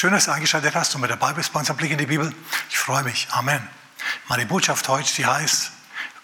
Schön, 0.00 0.14
dass 0.14 0.24
du 0.24 0.30
eingeschaltet 0.30 0.74
hast 0.74 0.94
und 0.94 1.02
mit 1.02 1.10
dabei 1.10 1.34
bist 1.34 1.52
bei 1.52 1.58
unserem 1.58 1.76
Blick 1.76 1.90
in 1.90 1.98
die 1.98 2.06
Bibel. 2.06 2.34
Ich 2.70 2.78
freue 2.78 3.02
mich. 3.02 3.28
Amen. 3.32 3.68
Meine 4.28 4.46
Botschaft 4.46 4.88
heute, 4.88 5.12
die 5.12 5.26
heißt, 5.26 5.72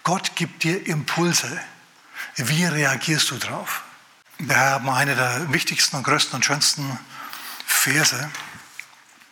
Gott 0.01 0.35
gibt 0.35 0.63
dir 0.63 0.87
Impulse. 0.87 1.61
Wie 2.37 2.65
reagierst 2.65 3.29
du 3.29 3.37
drauf? 3.37 3.83
Wir 4.39 4.57
haben 4.57 4.89
eine 4.89 5.15
der 5.15 5.53
wichtigsten 5.53 5.95
und 5.95 6.01
größten 6.01 6.37
und 6.37 6.43
schönsten 6.43 6.97
Verse 7.67 8.31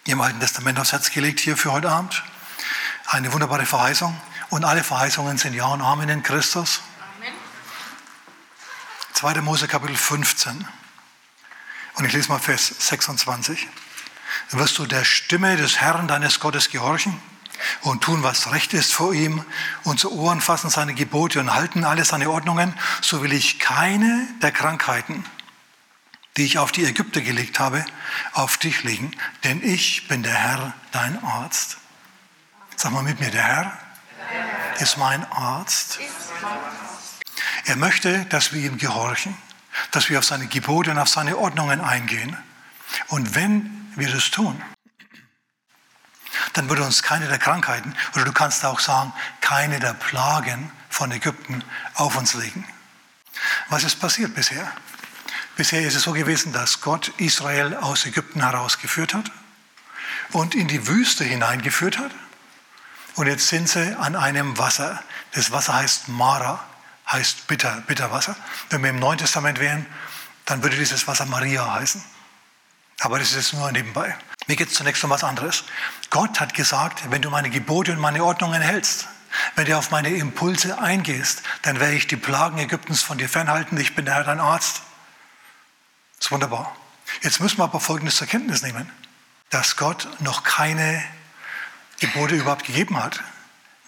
im 0.05 0.21
Alten 0.21 0.39
Testament 0.39 0.79
aufs 0.79 0.91
Herz 0.91 1.09
gelegt 1.09 1.39
hier 1.39 1.57
für 1.57 1.71
heute 1.71 1.89
Abend. 1.89 2.21
Eine 3.07 3.33
wunderbare 3.33 3.65
Verheißung. 3.65 4.15
Und 4.51 4.63
alle 4.63 4.83
Verheißungen 4.83 5.39
sind 5.39 5.55
Ja 5.55 5.65
und 5.69 5.81
Amen 5.81 6.07
in 6.07 6.21
Christus. 6.21 6.81
Amen. 7.17 7.33
2. 9.13 9.41
Mose 9.41 9.67
Kapitel 9.67 9.97
15. 9.97 10.67
Und 11.95 12.05
ich 12.05 12.13
lese 12.13 12.29
mal 12.29 12.37
Vers 12.37 12.75
26. 12.77 13.67
Wirst 14.51 14.77
du 14.77 14.85
der 14.85 15.03
Stimme 15.03 15.57
des 15.57 15.81
Herrn 15.81 16.07
deines 16.07 16.39
Gottes 16.39 16.69
gehorchen 16.69 17.19
und 17.81 18.03
tun, 18.03 18.23
was 18.23 18.51
recht 18.51 18.73
ist 18.73 18.93
vor 18.93 19.13
ihm 19.13 19.43
und 19.83 19.99
zu 19.99 20.11
Ohren 20.11 20.41
fassen 20.41 20.69
seine 20.69 20.93
Gebote 20.93 21.39
und 21.39 21.53
halten 21.53 21.83
alle 21.83 22.05
seine 22.05 22.29
Ordnungen, 22.29 22.73
so 23.01 23.23
will 23.23 23.33
ich 23.33 23.59
keine 23.59 24.27
der 24.41 24.51
Krankheiten, 24.51 25.25
die 26.37 26.45
ich 26.45 26.57
auf 26.57 26.71
die 26.71 26.85
Ägypter 26.85 27.21
gelegt 27.21 27.59
habe, 27.59 27.85
auf 28.33 28.57
dich 28.57 28.83
legen, 28.83 29.11
denn 29.43 29.63
ich 29.63 30.07
bin 30.07 30.23
der 30.23 30.35
Herr, 30.35 30.73
dein 30.91 31.23
Arzt. 31.23 31.77
Sag 32.75 32.91
mal 32.91 33.03
mit 33.03 33.19
mir, 33.19 33.31
der 33.31 33.43
Herr 33.43 33.77
ist 34.79 34.97
mein 34.97 35.23
Arzt. 35.31 35.99
Er 37.65 37.75
möchte, 37.77 38.25
dass 38.25 38.53
wir 38.53 38.61
ihm 38.61 38.77
gehorchen, 38.77 39.35
dass 39.91 40.09
wir 40.09 40.19
auf 40.19 40.25
seine 40.25 40.47
Gebote 40.47 40.91
und 40.91 40.99
auf 40.99 41.09
seine 41.09 41.37
Ordnungen 41.37 41.81
eingehen. 41.81 42.37
Und 43.07 43.35
wenn 43.35 43.84
wir 43.95 44.09
das 44.09 44.31
tun, 44.31 44.61
dann 46.53 46.69
würde 46.69 46.83
uns 46.83 47.03
keine 47.03 47.27
der 47.27 47.37
Krankheiten, 47.37 47.95
oder 48.13 48.25
du 48.25 48.31
kannst 48.31 48.65
auch 48.65 48.79
sagen, 48.79 49.13
keine 49.41 49.79
der 49.79 49.93
Plagen 49.93 50.71
von 50.89 51.11
Ägypten 51.11 51.63
auf 51.95 52.15
uns 52.17 52.33
legen. 52.33 52.65
Was 53.69 53.83
ist 53.83 53.99
passiert 53.99 54.33
bisher? 54.35 54.71
Bisher 55.57 55.81
ist 55.81 55.95
es 55.95 56.03
so 56.03 56.13
gewesen, 56.13 56.53
dass 56.53 56.81
Gott 56.81 57.09
Israel 57.17 57.75
aus 57.75 58.05
Ägypten 58.05 58.41
herausgeführt 58.41 59.13
hat 59.13 59.31
und 60.31 60.55
in 60.55 60.67
die 60.67 60.87
Wüste 60.87 61.23
hineingeführt 61.23 61.97
hat. 61.97 62.11
Und 63.15 63.27
jetzt 63.27 63.47
sind 63.47 63.69
sie 63.69 63.97
an 63.97 64.15
einem 64.15 64.57
Wasser. 64.57 65.01
Das 65.31 65.51
Wasser 65.51 65.75
heißt 65.75 66.09
Mara, 66.09 66.63
heißt 67.09 67.47
bitter, 67.47 67.81
Bitterwasser. 67.87 68.35
Wenn 68.69 68.83
wir 68.83 68.89
im 68.89 68.99
Neuen 68.99 69.17
Testament 69.17 69.59
wären, 69.59 69.85
dann 70.45 70.61
würde 70.61 70.75
dieses 70.75 71.07
Wasser 71.07 71.25
Maria 71.25 71.73
heißen. 71.73 72.03
Aber 72.99 73.19
das 73.19 73.33
ist 73.33 73.53
nur 73.53 73.71
nebenbei. 73.71 74.15
Mir 74.47 74.55
geht 74.55 74.69
es 74.69 74.75
zunächst 74.75 75.03
um 75.03 75.09
was 75.09 75.23
anderes. 75.23 75.63
Gott 76.09 76.39
hat 76.39 76.53
gesagt, 76.53 77.11
wenn 77.11 77.21
du 77.21 77.29
meine 77.29 77.49
Gebote 77.49 77.91
und 77.91 77.99
meine 77.99 78.23
Ordnungen 78.23 78.61
hältst, 78.61 79.07
wenn 79.55 79.65
du 79.65 79.77
auf 79.77 79.91
meine 79.91 80.09
Impulse 80.09 80.79
eingehst, 80.79 81.43
dann 81.63 81.79
werde 81.79 81.95
ich 81.95 82.07
die 82.07 82.15
Plagen 82.15 82.57
Ägyptens 82.57 83.01
von 83.01 83.17
dir 83.17 83.27
fernhalten. 83.27 83.77
Ich 83.79 83.95
bin 83.95 84.05
der 84.05 84.15
Herr, 84.15 84.23
dein 84.23 84.39
Arzt. 84.39 84.81
Das 86.17 86.27
ist 86.27 86.31
wunderbar. 86.31 86.75
Jetzt 87.21 87.39
müssen 87.41 87.57
wir 87.57 87.65
aber 87.65 87.79
Folgendes 87.79 88.15
zur 88.15 88.27
Kenntnis 88.27 88.61
nehmen, 88.61 88.89
dass 89.49 89.75
Gott 89.75 90.07
noch 90.19 90.43
keine 90.43 91.03
Gebote 91.99 92.35
überhaupt 92.35 92.65
gegeben 92.65 93.01
hat. 93.01 93.21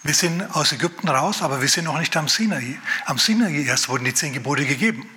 Wir 0.02 0.14
sind 0.14 0.42
aus 0.54 0.72
Ägypten 0.72 1.08
raus, 1.08 1.42
aber 1.42 1.60
wir 1.60 1.68
sind 1.68 1.84
noch 1.84 1.98
nicht 1.98 2.16
am 2.16 2.28
Sinai. 2.28 2.78
Am 3.06 3.18
Sinai 3.18 3.64
erst 3.64 3.88
wurden 3.88 4.04
die 4.04 4.14
zehn 4.14 4.32
Gebote 4.32 4.64
gegeben. 4.64 5.08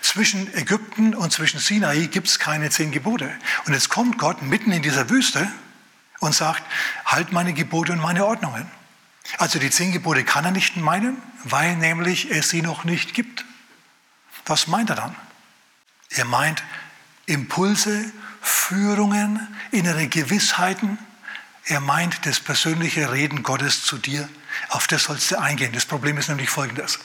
Zwischen 0.00 0.52
Ägypten 0.54 1.14
und 1.14 1.32
zwischen 1.32 1.60
Sinai 1.60 2.06
gibt 2.06 2.28
es 2.28 2.38
keine 2.38 2.70
zehn 2.70 2.90
Gebote. 2.90 3.32
Und 3.66 3.72
jetzt 3.72 3.88
kommt 3.88 4.18
Gott 4.18 4.42
mitten 4.42 4.72
in 4.72 4.82
dieser 4.82 5.10
Wüste 5.10 5.50
und 6.20 6.34
sagt, 6.34 6.62
halt 7.04 7.32
meine 7.32 7.52
Gebote 7.52 7.92
und 7.92 8.00
meine 8.00 8.24
Ordnungen. 8.24 8.70
Also 9.38 9.58
die 9.58 9.70
zehn 9.70 9.92
Gebote 9.92 10.24
kann 10.24 10.44
er 10.44 10.50
nicht 10.50 10.76
meinen, 10.76 11.16
weil 11.44 11.76
nämlich 11.76 12.30
es 12.30 12.50
sie 12.50 12.62
noch 12.62 12.84
nicht 12.84 13.14
gibt. 13.14 13.44
Was 14.46 14.66
meint 14.66 14.90
er 14.90 14.96
dann? 14.96 15.14
Er 16.10 16.24
meint 16.24 16.62
Impulse, 17.26 18.12
Führungen, 18.40 19.48
innere 19.70 20.06
Gewissheiten. 20.08 20.98
Er 21.64 21.80
meint 21.80 22.26
das 22.26 22.40
persönliche 22.40 23.10
Reden 23.10 23.42
Gottes 23.42 23.82
zu 23.82 23.96
dir. 23.96 24.28
Auf 24.68 24.86
das 24.86 25.04
sollst 25.04 25.30
du 25.30 25.40
eingehen. 25.40 25.72
Das 25.72 25.86
Problem 25.86 26.18
ist 26.18 26.28
nämlich 26.28 26.50
folgendes. 26.50 26.98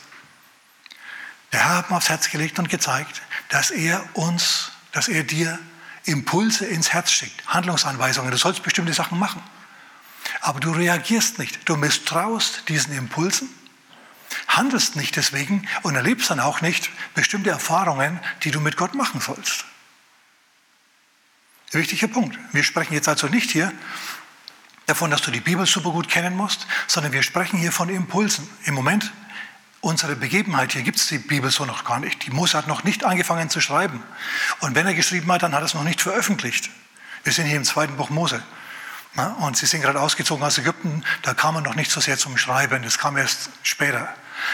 Der 1.52 1.66
Herr 1.66 1.78
hat 1.78 1.90
mir 1.90 1.98
aufs 1.98 2.10
Herz 2.10 2.30
gelegt 2.30 2.60
und 2.60 2.70
gezeigt, 2.70 3.22
dass 3.50 3.72
er 3.72 4.04
uns, 4.14 4.72
dass 4.92 5.08
er 5.08 5.24
dir 5.24 5.60
Impulse 6.06 6.66
ins 6.66 6.94
Herz 6.94 7.12
schickt, 7.12 7.48
Handlungsanweisungen. 7.48 8.32
Du 8.32 8.38
sollst 8.38 8.64
bestimmte 8.64 8.94
Sachen 8.94 9.20
machen. 9.20 9.42
Aber 10.42 10.60
du 10.60 10.72
reagierst 10.72 11.40
nicht. 11.40 11.68
Du 11.68 11.76
misstraust 11.76 12.64
diesen 12.70 12.94
Impulsen, 12.96 13.50
handelst 14.48 14.96
nicht 14.96 15.16
deswegen 15.16 15.68
und 15.84 15.96
erlebst 15.96 16.30
dann 16.30 16.40
auch 16.40 16.62
nicht 16.62 16.90
bestimmte 17.14 17.50
Erfahrungen, 17.50 18.20
die 18.44 18.52
du 18.52 18.60
mit 18.60 18.78
Gott 18.78 18.96
machen 18.96 19.22
sollst. 19.22 19.66
Wichtiger 21.72 22.08
Punkt. 22.08 22.38
Wir 22.52 22.64
sprechen 22.64 22.94
jetzt 22.94 23.08
also 23.08 23.28
nicht 23.28 23.52
hier 23.52 23.72
davon, 24.88 25.12
dass 25.12 25.22
du 25.22 25.30
die 25.30 25.40
Bibel 25.40 25.66
super 25.68 25.92
gut 25.92 26.10
kennen 26.10 26.36
musst, 26.36 26.66
sondern 26.88 27.12
wir 27.12 27.22
sprechen 27.22 27.60
hier 27.60 27.72
von 27.72 27.90
Impulsen. 27.90 28.50
Im 28.66 28.74
Moment 28.74 29.12
unsere 29.82 30.16
Begebenheit 30.16 30.74
hier 30.74 30.84
gibt 30.84 30.98
es 30.98 31.08
die 31.08 31.18
Bibel 31.18 31.52
so 31.52 31.66
noch 31.66 31.84
gar 31.86 32.00
nicht. 32.00 32.26
Die 32.26 32.32
Mose 32.32 32.58
hat 32.58 32.68
noch 32.68 32.84
nicht 32.84 33.04
angefangen 33.04 33.50
zu 33.50 33.62
schreiben. 33.62 34.04
Und 34.60 34.76
wenn 34.76 34.86
er 34.86 34.94
geschrieben 34.94 35.32
hat, 35.32 35.44
dann 35.44 35.54
hat 35.54 35.62
er 35.62 35.66
es 35.66 35.74
noch 35.74 35.84
nicht 35.84 36.02
veröffentlicht. 36.02 36.70
Wir 37.24 37.34
sind 37.34 37.46
hier 37.46 37.58
im 37.58 37.64
zweiten 37.64 37.96
Buch 37.98 38.10
Mose. 38.10 38.44
Und 39.40 39.58
sie 39.58 39.66
sind 39.66 39.82
gerade 39.82 40.00
ausgezogen 40.00 40.46
aus 40.46 40.58
Ägypten, 40.60 41.04
da 41.24 41.34
kam 41.34 41.56
er 41.56 41.62
noch 41.62 41.76
nicht 41.76 41.92
so 41.92 42.00
sehr 42.00 42.18
zum 42.18 42.38
Schreiben, 42.38 42.84
das 42.84 43.00
kam 43.00 43.18
erst 43.18 43.50
später. 43.64 44.14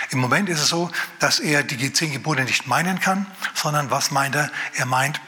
Im 0.09 0.19
Moment 0.19 0.49
ist 0.49 0.61
es 0.61 0.69
so, 0.69 0.89
dass 1.19 1.39
er 1.39 1.61
die 1.61 1.91
zehn 1.93 2.11
Gebote 2.11 2.43
nicht 2.43 2.65
meinen 2.65 2.99
kann, 2.99 3.27
sondern 3.53 3.91
was 3.91 4.11
meint 4.11 4.33
er? 4.33 4.49
Er 4.73 4.85
meint 4.85 5.19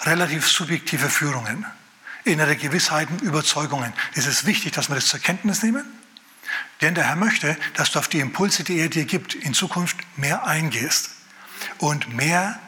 relativ 0.00 0.48
subjektive 0.48 1.10
Führungen, 1.10 1.66
innere 2.24 2.56
Gewissheiten, 2.56 3.18
Überzeugungen. 3.18 3.92
Es 4.14 4.26
ist 4.26 4.46
wichtig, 4.46 4.72
dass 4.72 4.88
wir 4.88 4.96
das 4.96 5.06
zur 5.06 5.20
Kenntnis 5.20 5.62
nehmen 5.62 5.84
denn 6.80 6.94
der 6.94 7.04
Herr 7.04 7.16
möchte, 7.16 7.56
dass 7.74 7.90
du 7.90 7.98
auf 7.98 8.08
die 8.08 8.20
Impulse, 8.20 8.64
die 8.64 8.78
er 8.78 8.88
dir 8.88 9.04
gibt, 9.04 9.34
in 9.34 9.54
Zukunft 9.54 9.96
mehr 10.16 10.44
eingehst 10.44 11.10
und 11.78 12.14
mehr 12.14 12.58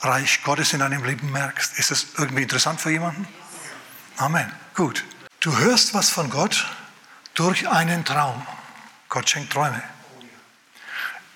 Reich 0.00 0.42
Gottes 0.44 0.72
in 0.72 0.80
deinem 0.80 1.04
Leben 1.04 1.30
merkst. 1.32 1.78
Ist 1.78 1.90
das 1.90 2.06
irgendwie 2.16 2.42
interessant 2.42 2.80
für 2.80 2.90
jemanden? 2.90 3.26
Amen. 4.16 4.50
Gut. 4.74 5.04
Du 5.40 5.56
hörst 5.58 5.92
was 5.94 6.10
von 6.10 6.30
Gott 6.30 6.66
durch 7.34 7.68
einen 7.68 8.04
Traum. 8.04 8.46
Gott 9.08 9.28
schenkt 9.28 9.52
Träume. 9.52 9.82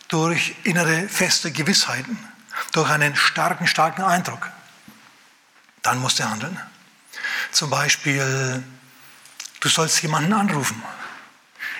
Durch 0.09 0.55
innere 0.65 1.09
feste 1.09 1.51
Gewissheiten. 1.51 2.19
Durch 2.73 2.89
einen 2.91 3.17
starken, 3.17 3.67
starken 3.67 4.03
Eindruck. 4.03 4.51
Dann 5.83 5.99
musst 5.99 6.19
du 6.19 6.25
handeln. 6.25 6.59
Zum 7.51 7.71
Beispiel, 7.71 8.63
du 9.61 9.69
sollst 9.69 10.03
jemanden 10.03 10.33
anrufen. 10.33 10.83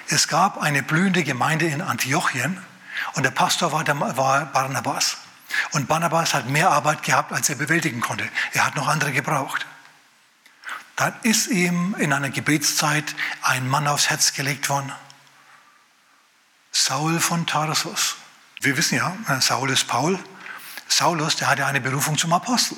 Es 0.09 0.29
gab 0.29 0.61
eine 0.61 0.83
blühende 0.83 1.23
Gemeinde 1.25 1.67
in 1.67 1.81
Antiochien 1.81 2.63
und 3.15 3.23
der 3.23 3.31
Pastor 3.31 3.73
war, 3.73 3.87
war 4.17 4.47
Barnabas. 4.47 5.17
Und 5.73 5.89
Barnabas 5.89 6.35
hat 6.35 6.49
mehr 6.49 6.71
Arbeit 6.71 7.03
gehabt, 7.03 7.33
als 7.33 7.49
er 7.49 7.57
bewältigen 7.57 8.01
konnte. 8.01 8.29
Er 8.53 8.67
hat 8.67 8.75
noch 8.75 8.89
andere 8.89 9.13
gebraucht. 9.13 9.67
Dann 10.97 11.15
ist 11.23 11.49
ihm 11.49 11.95
in 11.99 12.13
einer 12.13 12.31
Gebetszeit 12.31 13.15
ein 13.43 13.69
Mann 13.69 13.87
aufs 13.87 14.11
Herz 14.11 14.33
gelegt 14.33 14.69
worden. 14.69 14.93
Saul 16.71 17.21
von 17.21 17.47
Tarsus. 17.47 18.17
Wir 18.61 18.77
wissen 18.77 18.97
ja, 18.97 19.17
Saul 19.41 19.71
ist 19.71 19.89
Paul. 19.89 20.19
Saulus, 20.89 21.37
der 21.37 21.49
hatte 21.49 21.67
eine 21.67 21.81
Berufung 21.81 22.19
zum 22.19 22.33
Apostel. 22.33 22.77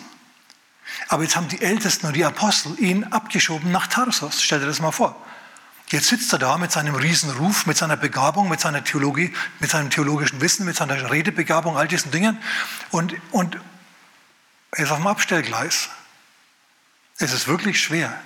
Aber 1.08 1.22
jetzt 1.22 1.36
haben 1.36 1.48
die 1.48 1.60
Ältesten 1.60 2.06
und 2.06 2.14
die 2.14 2.24
Apostel 2.24 2.78
ihn 2.78 3.04
abgeschoben 3.04 3.70
nach 3.72 3.86
Tarsus. 3.88 4.42
Stell 4.42 4.60
dir 4.60 4.66
das 4.66 4.80
mal 4.80 4.92
vor. 4.92 5.16
Jetzt 5.90 6.08
sitzt 6.08 6.32
er 6.32 6.38
da 6.38 6.56
mit 6.58 6.72
seinem 6.72 6.94
Riesenruf, 6.94 7.66
mit 7.66 7.76
seiner 7.76 7.96
Begabung, 7.96 8.48
mit 8.48 8.60
seiner 8.60 8.82
Theologie, 8.82 9.34
mit 9.60 9.70
seinem 9.70 9.90
theologischen 9.90 10.40
Wissen, 10.40 10.64
mit 10.64 10.76
seiner 10.76 11.10
Redebegabung, 11.10 11.76
all 11.76 11.88
diesen 11.88 12.10
Dingen. 12.10 12.42
Und, 12.90 13.14
und 13.32 13.58
er 14.72 14.84
ist 14.84 14.90
auf 14.90 14.98
dem 14.98 15.06
Abstellgleis. 15.06 15.90
Es 17.18 17.32
ist 17.32 17.46
wirklich 17.46 17.80
schwer, 17.80 18.18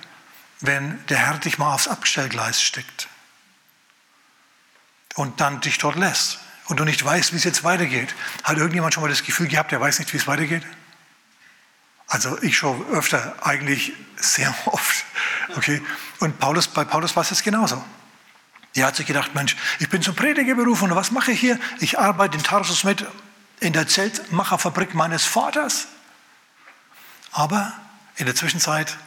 wenn 0.61 1.05
der 1.07 1.17
Herr 1.17 1.37
dich 1.37 1.57
mal 1.57 1.73
aufs 1.73 1.87
Abstellgleis 1.87 2.61
steckt 2.61 3.07
und 5.15 5.41
dann 5.41 5.61
dich 5.61 5.77
dort 5.77 5.95
lässt 5.95 6.39
und 6.67 6.79
du 6.79 6.85
nicht 6.85 7.03
weißt, 7.03 7.33
wie 7.33 7.37
es 7.37 7.43
jetzt 7.43 7.63
weitergeht. 7.63 8.15
Hat 8.43 8.57
irgendjemand 8.57 8.93
schon 8.93 9.03
mal 9.03 9.09
das 9.09 9.23
Gefühl 9.23 9.47
gehabt, 9.47 9.71
der 9.71 9.81
weiß 9.81 9.99
nicht, 9.99 10.11
wie 10.13 10.17
es 10.17 10.27
weitergeht? 10.27 10.63
Also 12.09 12.41
ich 12.41 12.57
schon 12.57 12.85
öfter, 12.87 13.35
eigentlich 13.41 13.93
sehr 14.17 14.53
oft. 14.65 15.05
Okay? 15.55 15.81
Und 16.19 16.39
Paulus, 16.39 16.67
bei 16.67 16.83
Paulus 16.83 17.15
war 17.15 17.23
es 17.23 17.41
genauso. 17.43 17.83
Er 18.75 18.87
hat 18.87 18.95
sich 18.95 19.05
gedacht, 19.05 19.33
Mensch, 19.33 19.55
ich 19.79 19.89
bin 19.89 20.01
zum 20.01 20.15
Prediger 20.15 20.55
berufen 20.55 20.91
und 20.91 20.95
was 20.95 21.11
mache 21.11 21.31
ich 21.31 21.39
hier? 21.39 21.59
Ich 21.79 21.97
arbeite 21.97 22.37
in 22.37 22.43
Tarsus 22.43 22.83
mit 22.83 23.05
in 23.59 23.73
der 23.73 23.87
Zeltmacherfabrik 23.87 24.93
meines 24.93 25.25
Vaters. 25.25 25.87
Aber 27.31 27.73
in 28.15 28.25
der 28.25 28.35
Zwischenzeit 28.35 28.97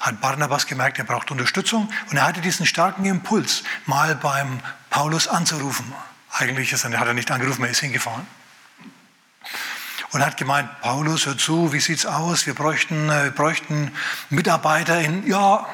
hat 0.00 0.20
Barnabas 0.20 0.66
gemerkt, 0.66 0.98
er 0.98 1.04
braucht 1.04 1.30
Unterstützung 1.30 1.90
und 2.10 2.16
er 2.16 2.26
hatte 2.26 2.40
diesen 2.40 2.66
starken 2.66 3.04
Impuls, 3.04 3.64
mal 3.86 4.14
beim 4.14 4.60
Paulus 4.90 5.28
anzurufen. 5.28 5.92
Eigentlich 6.30 6.72
ist 6.72 6.84
er, 6.84 6.98
hat 6.98 7.06
er 7.06 7.14
nicht 7.14 7.30
angerufen, 7.30 7.64
er 7.64 7.70
ist 7.70 7.80
hingefahren. 7.80 8.26
Und 10.16 10.24
hat 10.24 10.38
gemeint, 10.38 10.80
Paulus, 10.80 11.26
hör 11.26 11.36
zu, 11.36 11.74
wie 11.74 11.80
sieht's 11.80 12.06
aus? 12.06 12.46
Wir 12.46 12.54
bräuchten, 12.54 13.10
äh, 13.10 13.24
wir 13.24 13.30
bräuchten 13.32 13.92
Mitarbeiter 14.30 14.98
in, 14.98 15.26
ja, 15.26 15.66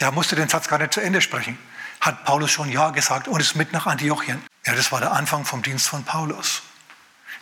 der 0.00 0.10
musste 0.10 0.36
den 0.36 0.48
Satz 0.48 0.68
gar 0.68 0.78
nicht 0.78 0.94
zu 0.94 1.02
Ende 1.02 1.20
sprechen. 1.20 1.58
Hat 2.00 2.24
Paulus 2.24 2.50
schon 2.50 2.70
Ja 2.70 2.88
gesagt 2.88 3.28
und 3.28 3.38
ist 3.38 3.54
mit 3.54 3.74
nach 3.74 3.84
Antiochien. 3.84 4.42
Ja, 4.64 4.74
das 4.74 4.90
war 4.90 5.00
der 5.00 5.12
Anfang 5.12 5.44
vom 5.44 5.60
Dienst 5.60 5.86
von 5.86 6.02
Paulus. 6.02 6.62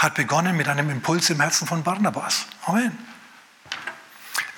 Hat 0.00 0.14
begonnen 0.14 0.56
mit 0.56 0.66
einem 0.66 0.90
Impuls 0.90 1.30
im 1.30 1.40
Herzen 1.40 1.68
von 1.68 1.84
Barnabas. 1.84 2.46
Amen. 2.66 2.98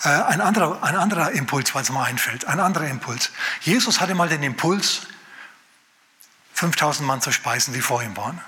Äh, 0.04 0.08
ein, 0.08 0.40
anderer, 0.40 0.82
ein 0.82 0.96
anderer 0.96 1.32
Impuls, 1.32 1.74
was 1.74 1.90
mir 1.90 2.02
einfällt, 2.02 2.46
ein 2.46 2.60
anderer 2.60 2.86
Impuls. 2.86 3.30
Jesus 3.60 4.00
hatte 4.00 4.14
mal 4.14 4.30
den 4.30 4.42
Impuls, 4.42 5.02
5000 6.54 7.06
Mann 7.06 7.20
zu 7.20 7.30
speisen, 7.30 7.74
die 7.74 7.82
vor 7.82 8.02
ihm 8.02 8.16
waren. 8.16 8.40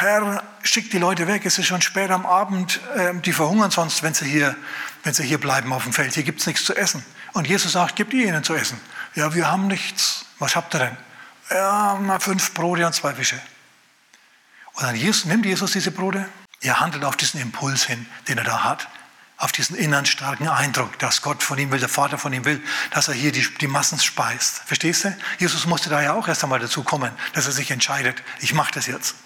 Herr, 0.00 0.42
schick 0.62 0.90
die 0.90 0.98
Leute 0.98 1.26
weg, 1.26 1.44
es 1.44 1.58
ist 1.58 1.66
schon 1.66 1.82
spät 1.82 2.10
am 2.10 2.26
Abend, 2.26 2.80
ähm, 2.96 3.22
die 3.22 3.32
verhungern 3.32 3.70
sonst, 3.70 4.02
wenn 4.02 4.14
sie 4.14 4.26
hier, 4.26 4.56
wenn 5.02 5.14
sie 5.14 5.24
hier 5.24 5.38
bleiben 5.38 5.72
auf 5.72 5.84
dem 5.84 5.92
Feld. 5.92 6.14
Hier 6.14 6.22
gibt 6.22 6.40
es 6.40 6.46
nichts 6.46 6.64
zu 6.64 6.74
essen. 6.74 7.04
Und 7.32 7.46
Jesus 7.46 7.72
sagt, 7.72 7.96
gebt 7.96 8.12
ihr 8.14 8.26
ihnen 8.26 8.44
zu 8.44 8.54
essen. 8.54 8.80
Ja, 9.14 9.34
wir 9.34 9.50
haben 9.50 9.66
nichts. 9.66 10.26
Was 10.38 10.56
habt 10.56 10.74
ihr 10.74 10.80
denn? 10.80 10.96
Ja, 11.50 11.98
mal 12.00 12.20
fünf 12.20 12.54
Brote 12.54 12.86
und 12.86 12.94
zwei 12.94 13.14
Fische. 13.14 13.40
Und 14.74 14.82
dann 14.82 14.96
Jesus, 14.96 15.24
nimmt 15.24 15.46
Jesus 15.46 15.72
diese 15.72 15.90
Brote, 15.90 16.28
er 16.60 16.80
handelt 16.80 17.04
auf 17.04 17.16
diesen 17.16 17.40
Impuls 17.40 17.84
hin, 17.84 18.06
den 18.28 18.38
er 18.38 18.44
da 18.44 18.64
hat 18.64 18.88
auf 19.36 19.52
diesen 19.52 19.76
inneren 19.76 20.06
starken 20.06 20.48
Eindruck, 20.48 20.98
dass 21.00 21.20
Gott 21.20 21.42
von 21.42 21.58
ihm 21.58 21.70
will, 21.70 21.80
der 21.80 21.88
Vater 21.88 22.18
von 22.18 22.32
ihm 22.32 22.44
will, 22.44 22.62
dass 22.90 23.08
er 23.08 23.14
hier 23.14 23.32
die, 23.32 23.46
die 23.60 23.66
Massen 23.66 23.98
speist. 23.98 24.62
Verstehst 24.64 25.04
du? 25.04 25.16
Jesus 25.38 25.66
musste 25.66 25.90
da 25.90 26.00
ja 26.00 26.14
auch 26.14 26.28
erst 26.28 26.44
einmal 26.44 26.60
dazu 26.60 26.82
kommen, 26.82 27.10
dass 27.32 27.46
er 27.46 27.52
sich 27.52 27.70
entscheidet, 27.70 28.22
ich 28.40 28.54
mache 28.54 28.72
das 28.72 28.86
jetzt. 28.86 29.16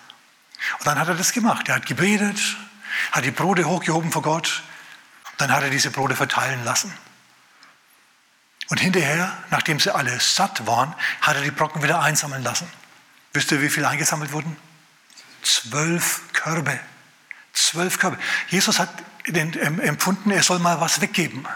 Und 0.79 0.87
dann 0.87 0.99
hat 0.99 1.09
er 1.09 1.15
das 1.15 1.33
gemacht. 1.33 1.69
Er 1.69 1.77
hat 1.77 1.87
gebetet, 1.87 2.41
hat 3.13 3.25
die 3.25 3.31
Brote 3.31 3.65
hochgehoben 3.65 4.11
vor 4.11 4.23
Gott, 4.23 4.63
dann 5.37 5.53
hat 5.53 5.63
er 5.63 5.71
diese 5.71 5.91
Brote 5.91 6.17
verteilen 6.17 6.65
lassen. 6.65 6.93
Und 8.71 8.81
hinterher, 8.81 9.33
nachdem 9.51 9.81
sie 9.81 9.95
alle 9.95 10.19
satt 10.21 10.67
waren, 10.67 10.95
hat 11.23 11.37
er 11.37 11.43
die 11.43 11.51
Brocken 11.51 11.83
wieder 11.83 12.01
einsammeln 12.01 12.43
lassen. 12.43 12.71
Wisst 13.33 13.51
ihr, 13.53 13.63
wie 13.63 13.71
viel 13.71 13.85
eingesammelt 13.85 14.33
wurden? 14.33 14.57
Zwölf 15.43 16.23
Körbe. 16.33 16.79
Zwölf 17.53 17.99
Körbe. 17.99 18.19
Jesus 18.49 18.79
hat 18.79 18.91
empfunden, 19.25 20.31
er 20.31 20.43
soll 20.43 20.59
mal 20.59 20.81
was 20.81 21.01
weggeben. 21.01 21.47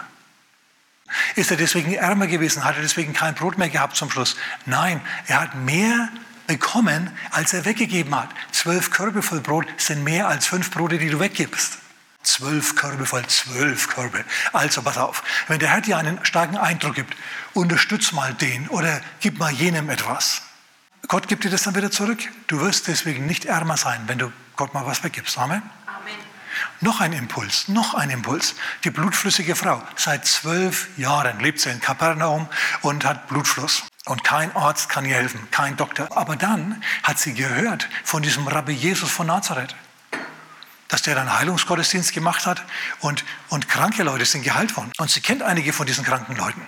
Ist 1.35 1.51
er 1.51 1.57
deswegen 1.57 1.93
ärmer 1.93 2.27
gewesen? 2.27 2.63
Hat 2.63 2.75
er 2.75 2.81
deswegen 2.81 3.13
kein 3.13 3.35
Brot 3.35 3.57
mehr 3.57 3.69
gehabt 3.69 3.95
zum 3.95 4.09
Schluss? 4.09 4.35
Nein, 4.65 5.01
er 5.27 5.41
hat 5.41 5.55
mehr 5.55 6.09
bekommen, 6.47 7.11
als 7.31 7.53
er 7.53 7.65
weggegeben 7.65 8.15
hat. 8.15 8.29
Zwölf 8.51 8.91
Körbe 8.91 9.21
voll 9.21 9.41
Brot 9.41 9.65
sind 9.77 10.03
mehr 10.03 10.27
als 10.27 10.45
fünf 10.45 10.71
Brote, 10.71 10.97
die 10.97 11.09
du 11.09 11.19
weggibst. 11.19 11.79
Zwölf 12.23 12.75
Körbe 12.75 13.05
voll, 13.05 13.25
zwölf 13.27 13.89
Körbe. 13.89 14.23
Also 14.53 14.81
pass 14.81 14.97
auf, 14.97 15.23
wenn 15.47 15.59
der 15.59 15.69
Herr 15.69 15.81
dir 15.81 15.97
einen 15.97 16.23
starken 16.25 16.57
Eindruck 16.57 16.95
gibt, 16.95 17.15
unterstütz 17.53 18.13
mal 18.13 18.33
den 18.33 18.69
oder 18.69 19.01
gib 19.19 19.39
mal 19.39 19.51
jenem 19.51 19.89
etwas. 19.89 20.41
Gott 21.09 21.27
gibt 21.27 21.43
dir 21.43 21.49
das 21.49 21.63
dann 21.63 21.75
wieder 21.75 21.91
zurück. 21.91 22.19
Du 22.47 22.61
wirst 22.61 22.87
deswegen 22.87 23.25
nicht 23.25 23.45
ärmer 23.45 23.75
sein, 23.75 24.03
wenn 24.07 24.19
du 24.19 24.31
Gott 24.55 24.73
mal 24.73 24.85
was 24.85 25.03
weggibst. 25.03 25.37
Amen. 25.37 25.61
Noch 26.81 27.01
ein 27.01 27.13
Impuls, 27.13 27.67
noch 27.67 27.93
ein 27.93 28.09
Impuls. 28.09 28.55
Die 28.83 28.91
blutflüssige 28.91 29.55
Frau, 29.55 29.81
seit 29.95 30.25
zwölf 30.25 30.87
Jahren 30.97 31.39
lebt 31.39 31.59
sie 31.59 31.69
in 31.69 31.79
Kapernaum 31.79 32.47
und 32.81 33.05
hat 33.05 33.27
Blutfluss. 33.27 33.83
Und 34.05 34.23
kein 34.23 34.53
Arzt 34.55 34.89
kann 34.89 35.05
ihr 35.05 35.15
helfen, 35.15 35.47
kein 35.51 35.77
Doktor. 35.77 36.17
Aber 36.17 36.35
dann 36.35 36.83
hat 37.03 37.19
sie 37.19 37.33
gehört 37.33 37.87
von 38.03 38.21
diesem 38.21 38.47
Rabbi 38.47 38.73
Jesus 38.73 39.09
von 39.09 39.27
Nazareth, 39.27 39.75
dass 40.89 41.03
der 41.03 41.15
dann 41.15 41.33
Heilungsgottesdienst 41.39 42.13
gemacht 42.13 42.45
hat 42.45 42.63
und, 42.99 43.23
und 43.49 43.69
kranke 43.69 44.03
Leute 44.03 44.25
sind 44.25 44.43
geheilt 44.43 44.75
worden. 44.75 44.91
Und 44.97 45.09
sie 45.09 45.21
kennt 45.21 45.41
einige 45.41 45.71
von 45.71 45.87
diesen 45.87 46.03
kranken 46.03 46.35
Leuten. 46.35 46.61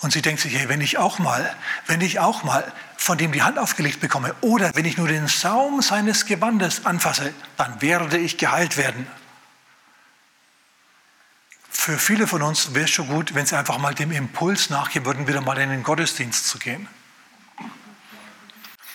Und 0.00 0.12
sie 0.12 0.22
denkt 0.22 0.40
sich, 0.40 0.56
hey, 0.56 0.68
wenn 0.68 0.80
ich 0.80 0.98
auch 0.98 1.18
mal, 1.18 1.54
wenn 1.86 2.00
ich 2.00 2.18
auch 2.18 2.42
mal 2.42 2.72
von 2.96 3.18
dem 3.18 3.32
die 3.32 3.42
Hand 3.42 3.58
aufgelegt 3.58 4.00
bekomme 4.00 4.34
oder 4.40 4.74
wenn 4.74 4.86
ich 4.86 4.96
nur 4.96 5.08
den 5.08 5.28
Saum 5.28 5.82
seines 5.82 6.24
Gewandes 6.24 6.86
anfasse, 6.86 7.34
dann 7.56 7.80
werde 7.82 8.18
ich 8.18 8.38
geheilt 8.38 8.76
werden. 8.76 9.06
Für 11.70 11.98
viele 11.98 12.26
von 12.26 12.42
uns 12.42 12.74
wäre 12.74 12.84
es 12.84 12.90
schon 12.90 13.08
gut, 13.08 13.34
wenn 13.34 13.46
sie 13.46 13.56
einfach 13.56 13.78
mal 13.78 13.94
dem 13.94 14.12
Impuls 14.12 14.70
nachgeben 14.70 15.06
würden, 15.06 15.26
wieder 15.26 15.40
mal 15.40 15.56
in 15.58 15.70
den 15.70 15.82
Gottesdienst 15.82 16.46
zu 16.46 16.58
gehen. 16.58 16.88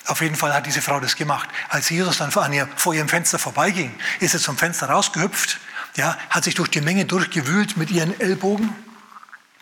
Auf 0.06 0.20
jeden 0.20 0.36
Fall 0.36 0.54
hat 0.54 0.66
diese 0.66 0.82
Frau 0.82 1.00
das 1.00 1.16
gemacht. 1.16 1.48
Als 1.68 1.88
Jesus 1.90 2.18
dann 2.18 2.30
vor, 2.30 2.48
ihr, 2.48 2.68
vor 2.76 2.94
ihrem 2.94 3.08
Fenster 3.08 3.38
vorbeiging, 3.40 3.92
ist 4.20 4.32
sie 4.32 4.38
zum 4.38 4.56
Fenster 4.56 4.88
rausgehüpft, 4.88 5.58
ja, 5.96 6.16
hat 6.30 6.44
sich 6.44 6.54
durch 6.54 6.68
die 6.68 6.80
Menge 6.80 7.06
durchgewühlt 7.06 7.76
mit 7.76 7.90
ihren 7.90 8.18
Ellbogen 8.20 8.72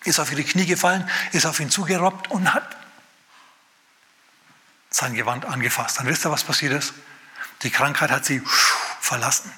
ist 0.05 0.21
auf 0.21 0.31
ihre 0.31 0.45
Knie 0.45 0.67
gefallen, 0.67 1.09
ist 1.33 1.47
auf 1.47 1.61
ihn 1.61 1.71
zugerobbt 1.71 2.31
und 2.31 2.53
hat 2.53 2.77
sein 4.91 5.15
Gewand 5.15 5.45
angefasst. 5.45 5.99
Dann 5.99 6.07
wisst 6.07 6.25
ihr, 6.25 6.31
was 6.31 6.45
passiert 6.45 6.73
ist? 6.73 6.95
Die 7.63 7.71
Krankheit 7.71 8.11
hat 8.11 8.25
sie 8.25 8.43
verlassen. 9.01 9.51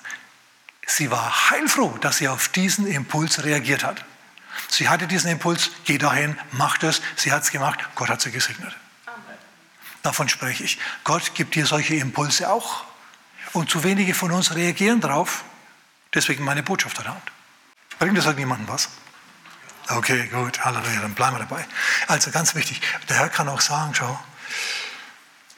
Sie 0.86 1.10
war 1.10 1.50
heilfroh, 1.50 1.98
dass 1.98 2.18
sie 2.18 2.28
auf 2.28 2.48
diesen 2.48 2.86
Impuls 2.86 3.42
reagiert 3.42 3.84
hat. 3.84 4.04
Sie 4.68 4.88
hatte 4.88 5.08
diesen 5.08 5.28
Impuls, 5.28 5.70
geh 5.84 5.98
dahin, 5.98 6.38
mach 6.52 6.78
das. 6.78 7.02
Sie 7.16 7.32
hat 7.32 7.42
es 7.42 7.50
gemacht, 7.50 7.80
Gott 7.96 8.08
hat 8.08 8.20
sie 8.20 8.30
gesegnet. 8.30 8.74
Amen. 9.04 9.20
Davon 10.02 10.28
spreche 10.28 10.62
ich. 10.62 10.78
Gott 11.02 11.34
gibt 11.34 11.56
dir 11.56 11.66
solche 11.66 11.96
Impulse 11.96 12.48
auch. 12.48 12.84
Und 13.52 13.68
zu 13.68 13.82
wenige 13.82 14.14
von 14.14 14.30
uns 14.30 14.54
reagieren 14.54 15.00
darauf. 15.00 15.44
Deswegen 16.14 16.44
meine 16.44 16.62
Botschaft 16.62 16.98
heute 17.00 17.10
Abend. 17.10 17.32
Bringt 17.98 18.16
das 18.16 18.26
halt 18.26 18.38
niemandem 18.38 18.68
was? 18.68 18.88
Okay, 19.88 20.28
gut, 20.28 20.64
Halleluja, 20.64 21.00
dann 21.00 21.14
bleiben 21.14 21.36
wir 21.36 21.40
dabei. 21.40 21.66
Also 22.06 22.30
ganz 22.30 22.54
wichtig, 22.54 22.80
der 23.08 23.16
Herr 23.18 23.28
kann 23.28 23.48
auch 23.48 23.60
sagen, 23.60 23.94
schau, 23.94 24.18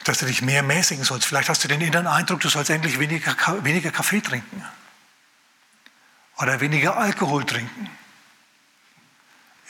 dass 0.03 0.19
du 0.19 0.25
dich 0.25 0.41
mehr 0.41 0.63
mäßigen 0.63 1.03
sollst. 1.03 1.27
Vielleicht 1.27 1.49
hast 1.49 1.63
du 1.63 1.67
den 1.67 1.81
inneren 1.81 2.07
Eindruck, 2.07 2.39
du 2.39 2.49
sollst 2.49 2.69
endlich 2.69 2.99
weniger, 2.99 3.35
weniger 3.63 3.91
Kaffee 3.91 4.21
trinken 4.21 4.63
oder 6.39 6.59
weniger 6.61 6.97
Alkohol 6.97 7.45
trinken. 7.45 7.89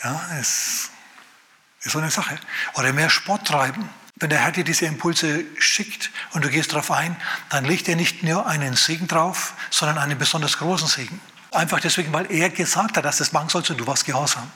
Ja, 0.03 0.21
es 0.39 0.89
ist 1.81 1.91
so 1.91 1.99
eine 1.99 2.11
Sache. 2.11 2.39
Oder 2.75 2.93
mehr 2.93 3.09
Sport 3.09 3.47
treiben. 3.47 3.89
Wenn 4.15 4.29
der 4.29 4.39
Herr 4.39 4.51
dir 4.51 4.63
diese 4.63 4.85
Impulse 4.85 5.45
schickt 5.57 6.11
und 6.31 6.43
du 6.43 6.49
gehst 6.49 6.71
darauf 6.71 6.91
ein, 6.91 7.15
dann 7.49 7.65
legt 7.65 7.87
er 7.87 7.95
nicht 7.95 8.23
nur 8.23 8.45
einen 8.45 8.75
Segen 8.75 9.07
drauf, 9.07 9.53
sondern 9.69 9.97
einen 9.97 10.17
besonders 10.17 10.57
großen 10.57 10.87
Segen. 10.87 11.19
Einfach 11.51 11.79
deswegen, 11.79 12.13
weil 12.13 12.31
er 12.31 12.49
gesagt 12.49 12.97
hat, 12.97 13.05
dass 13.05 13.17
du 13.17 13.23
das 13.23 13.33
machen 13.33 13.49
sollst 13.49 13.71
und 13.71 13.77
du 13.77 13.87
warst 13.87 14.05
gehorsam. 14.05 14.49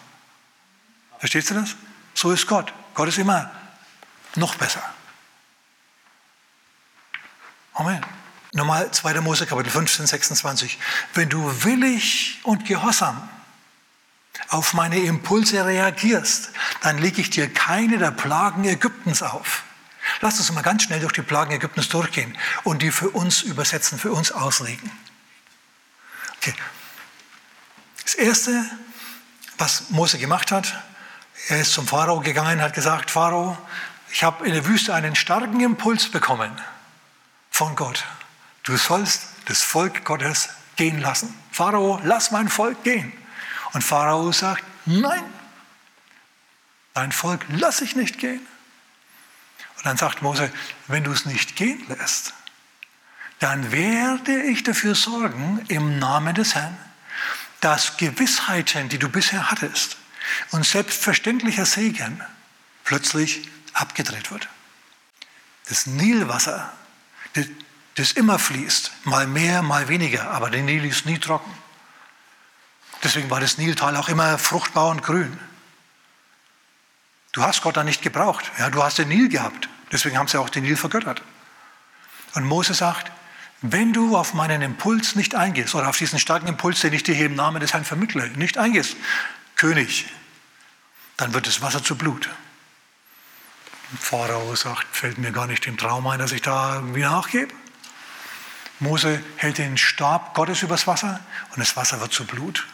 Verstehst 1.17 1.49
du 1.49 1.55
das? 1.55 1.75
So 2.13 2.31
ist 2.31 2.45
Gott. 2.45 2.73
Gott 2.93 3.07
ist 3.07 3.17
immer 3.17 3.49
noch 4.35 4.55
besser. 4.55 4.83
Amen. 7.73 8.05
Nochmal 8.53 8.91
2. 8.91 9.19
Mose 9.21 9.47
Kapitel 9.47 9.71
15, 9.71 10.05
26. 10.05 10.77
Wenn 11.15 11.27
du 11.27 11.63
willig 11.63 12.39
und 12.43 12.65
gehorsam 12.65 13.27
auf 14.49 14.73
meine 14.73 14.99
Impulse 14.99 15.65
reagierst, 15.65 16.51
dann 16.81 16.99
lege 16.99 17.19
ich 17.19 17.31
dir 17.31 17.51
keine 17.51 17.97
der 17.97 18.11
Plagen 18.11 18.63
Ägyptens 18.65 19.23
auf. 19.23 19.63
Lass 20.21 20.37
uns 20.37 20.51
mal 20.51 20.61
ganz 20.61 20.83
schnell 20.83 20.99
durch 20.99 21.13
die 21.13 21.23
Plagen 21.23 21.51
Ägyptens 21.51 21.89
durchgehen 21.89 22.37
und 22.63 22.83
die 22.83 22.91
für 22.91 23.09
uns 23.09 23.41
übersetzen, 23.41 23.97
für 23.97 24.11
uns 24.11 24.31
auslegen. 24.31 24.91
Okay. 26.37 26.53
Das 28.03 28.13
Erste, 28.13 28.63
was 29.57 29.89
Mose 29.89 30.19
gemacht 30.19 30.51
hat, 30.51 30.79
er 31.47 31.61
ist 31.61 31.73
zum 31.73 31.87
Pharao 31.87 32.19
gegangen, 32.19 32.61
hat 32.61 32.75
gesagt, 32.75 33.09
Pharao, 33.09 33.57
ich 34.11 34.23
habe 34.23 34.45
in 34.45 34.53
der 34.53 34.67
Wüste 34.67 34.93
einen 34.93 35.15
starken 35.15 35.59
Impuls 35.59 36.09
bekommen 36.09 36.51
von 37.49 37.75
Gott. 37.75 38.05
Du 38.63 38.77
sollst 38.77 39.27
das 39.45 39.61
Volk 39.61 40.05
Gottes 40.05 40.49
gehen 40.75 40.99
lassen. 40.99 41.33
Pharao, 41.51 41.99
lass 42.03 42.31
mein 42.31 42.47
Volk 42.49 42.83
gehen. 42.83 43.11
Und 43.73 43.83
Pharao 43.83 44.31
sagt, 44.31 44.63
nein, 44.85 45.23
dein 46.93 47.11
Volk 47.11 47.45
lass 47.49 47.81
ich 47.81 47.95
nicht 47.95 48.19
gehen. 48.19 48.45
Und 49.77 49.85
dann 49.85 49.97
sagt 49.97 50.21
Mose, 50.21 50.51
wenn 50.87 51.03
du 51.03 51.11
es 51.11 51.25
nicht 51.25 51.55
gehen 51.55 51.83
lässt, 51.89 52.33
dann 53.39 53.71
werde 53.71 54.41
ich 54.43 54.63
dafür 54.63 54.95
sorgen 54.95 55.65
im 55.67 55.99
Namen 55.99 56.33
des 56.33 56.55
Herrn, 56.55 56.77
dass 57.59 57.97
Gewissheiten, 57.97 58.87
die 58.89 58.99
du 58.99 59.09
bisher 59.09 59.51
hattest, 59.51 59.97
und 60.51 60.65
selbstverständlicher 60.65 61.65
Segen 61.65 62.23
plötzlich 62.85 63.49
abgedreht 63.73 64.31
wird. 64.31 64.47
Das 65.67 65.85
Nilwasser, 65.85 66.71
das 67.95 68.11
immer 68.11 68.39
fließt, 68.39 68.91
mal 69.05 69.27
mehr, 69.27 69.61
mal 69.61 69.87
weniger, 69.87 70.31
aber 70.31 70.49
der 70.49 70.63
Nil 70.63 70.85
ist 70.85 71.05
nie 71.05 71.19
trocken. 71.19 71.51
Deswegen 73.03 73.29
war 73.29 73.39
das 73.39 73.57
Niltal 73.57 73.95
auch 73.97 74.09
immer 74.09 74.37
fruchtbar 74.37 74.89
und 74.89 75.03
grün. 75.03 75.37
Du 77.33 77.43
hast 77.43 77.61
Gott 77.61 77.77
da 77.77 77.83
nicht 77.83 78.01
gebraucht. 78.01 78.51
Ja, 78.57 78.69
du 78.69 78.81
hast 78.81 78.97
den 78.97 79.09
Nil 79.09 79.27
gehabt. 79.27 79.67
Deswegen 79.91 80.17
haben 80.17 80.27
sie 80.27 80.39
auch 80.39 80.49
den 80.49 80.63
Nil 80.63 80.77
vergöttert. 80.77 81.21
Und 82.35 82.45
Mose 82.45 82.73
sagt, 82.73 83.11
wenn 83.61 83.93
du 83.93 84.17
auf 84.17 84.33
meinen 84.33 84.61
Impuls 84.61 85.15
nicht 85.15 85.35
eingehst 85.35 85.75
oder 85.75 85.89
auf 85.89 85.97
diesen 85.97 86.19
starken 86.19 86.47
Impuls, 86.47 86.81
den 86.81 86.93
ich 86.93 87.03
dir 87.03 87.15
hier 87.15 87.27
im 87.27 87.35
Namen 87.35 87.59
des 87.59 87.73
Herrn 87.73 87.85
vermittle, 87.85 88.27
nicht 88.29 88.57
eingehst, 88.57 88.95
König, 89.55 90.05
dann 91.17 91.33
wird 91.33 91.47
das 91.47 91.61
Wasser 91.61 91.83
zu 91.83 91.95
Blut. 91.95 92.29
Pharao 93.99 94.55
sagt, 94.55 94.85
fällt 94.91 95.17
mir 95.17 95.31
gar 95.31 95.47
nicht 95.47 95.67
im 95.67 95.77
Traum 95.77 96.07
ein, 96.07 96.19
dass 96.19 96.31
ich 96.31 96.41
da 96.41 96.75
irgendwie 96.75 97.01
nachgebe. 97.01 97.53
Mose 98.83 99.23
hält 99.37 99.57
den 99.57 99.77
Stab 99.77 100.35
Gottes 100.35 100.61
übers 100.61 100.85
Wasser 100.85 101.19
und 101.51 101.59
das 101.59 101.75
Wasser 101.75 101.99
wird 101.99 102.13
zu 102.13 102.25
Blut. 102.25 102.67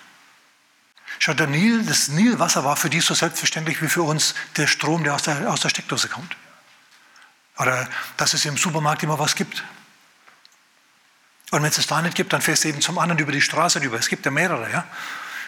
Schau, 1.20 1.34
der 1.34 1.48
Nil, 1.48 1.84
das 1.86 2.08
Nilwasser 2.08 2.64
war 2.64 2.76
für 2.76 2.90
die 2.90 3.02
so 3.02 3.14
selbstverständlich 3.14 3.82
wie 3.82 3.88
für 3.88 4.04
uns 4.04 4.36
der 4.58 4.68
Strom, 4.68 5.04
der 5.04 5.16
aus 5.16 5.24
der, 5.24 5.52
aus 5.52 5.62
der 5.62 5.70
Steckdose 5.70 6.08
kommt. 6.08 6.36
Oder 7.58 7.90
dass 8.18 8.34
es 8.34 8.46
im 8.46 8.58
Supermarkt 8.58 9.04
immer 9.04 9.20
was 9.20 9.36
gibt. 9.36 9.64
Und 11.52 11.64
wenn 11.64 11.70
es 11.70 11.78
es 11.78 11.88
da 11.88 12.02
nicht 12.02 12.16
gibt, 12.16 12.32
dann 12.32 12.42
fährst 12.42 12.64
du 12.64 12.70
eben 12.70 12.80
zum 12.80 13.00
anderen 13.00 13.20
über 13.20 13.32
die 13.32 13.42
Straße 13.42 13.80
über. 13.80 13.98
Es 13.98 14.08
gibt 14.08 14.26
ja 14.26 14.32
mehrere, 14.32 14.72
ja. 14.72 14.86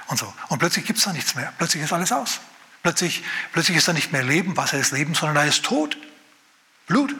Und 0.07 0.17
so. 0.17 0.33
Und 0.49 0.59
plötzlich 0.59 0.85
gibt 0.85 0.99
es 0.99 1.05
da 1.05 1.13
nichts 1.13 1.35
mehr. 1.35 1.53
Plötzlich 1.57 1.83
ist 1.83 1.93
alles 1.93 2.11
aus. 2.11 2.41
Plötzlich, 2.83 3.23
plötzlich 3.53 3.77
ist 3.77 3.87
da 3.87 3.93
nicht 3.93 4.11
mehr 4.11 4.23
Leben, 4.23 4.57
Wasser 4.57 4.77
ist 4.77 4.91
Leben, 4.91 5.13
sondern 5.13 5.35
da 5.35 5.43
ist 5.43 5.63
Tod. 5.63 5.95
Blut. 6.87 7.15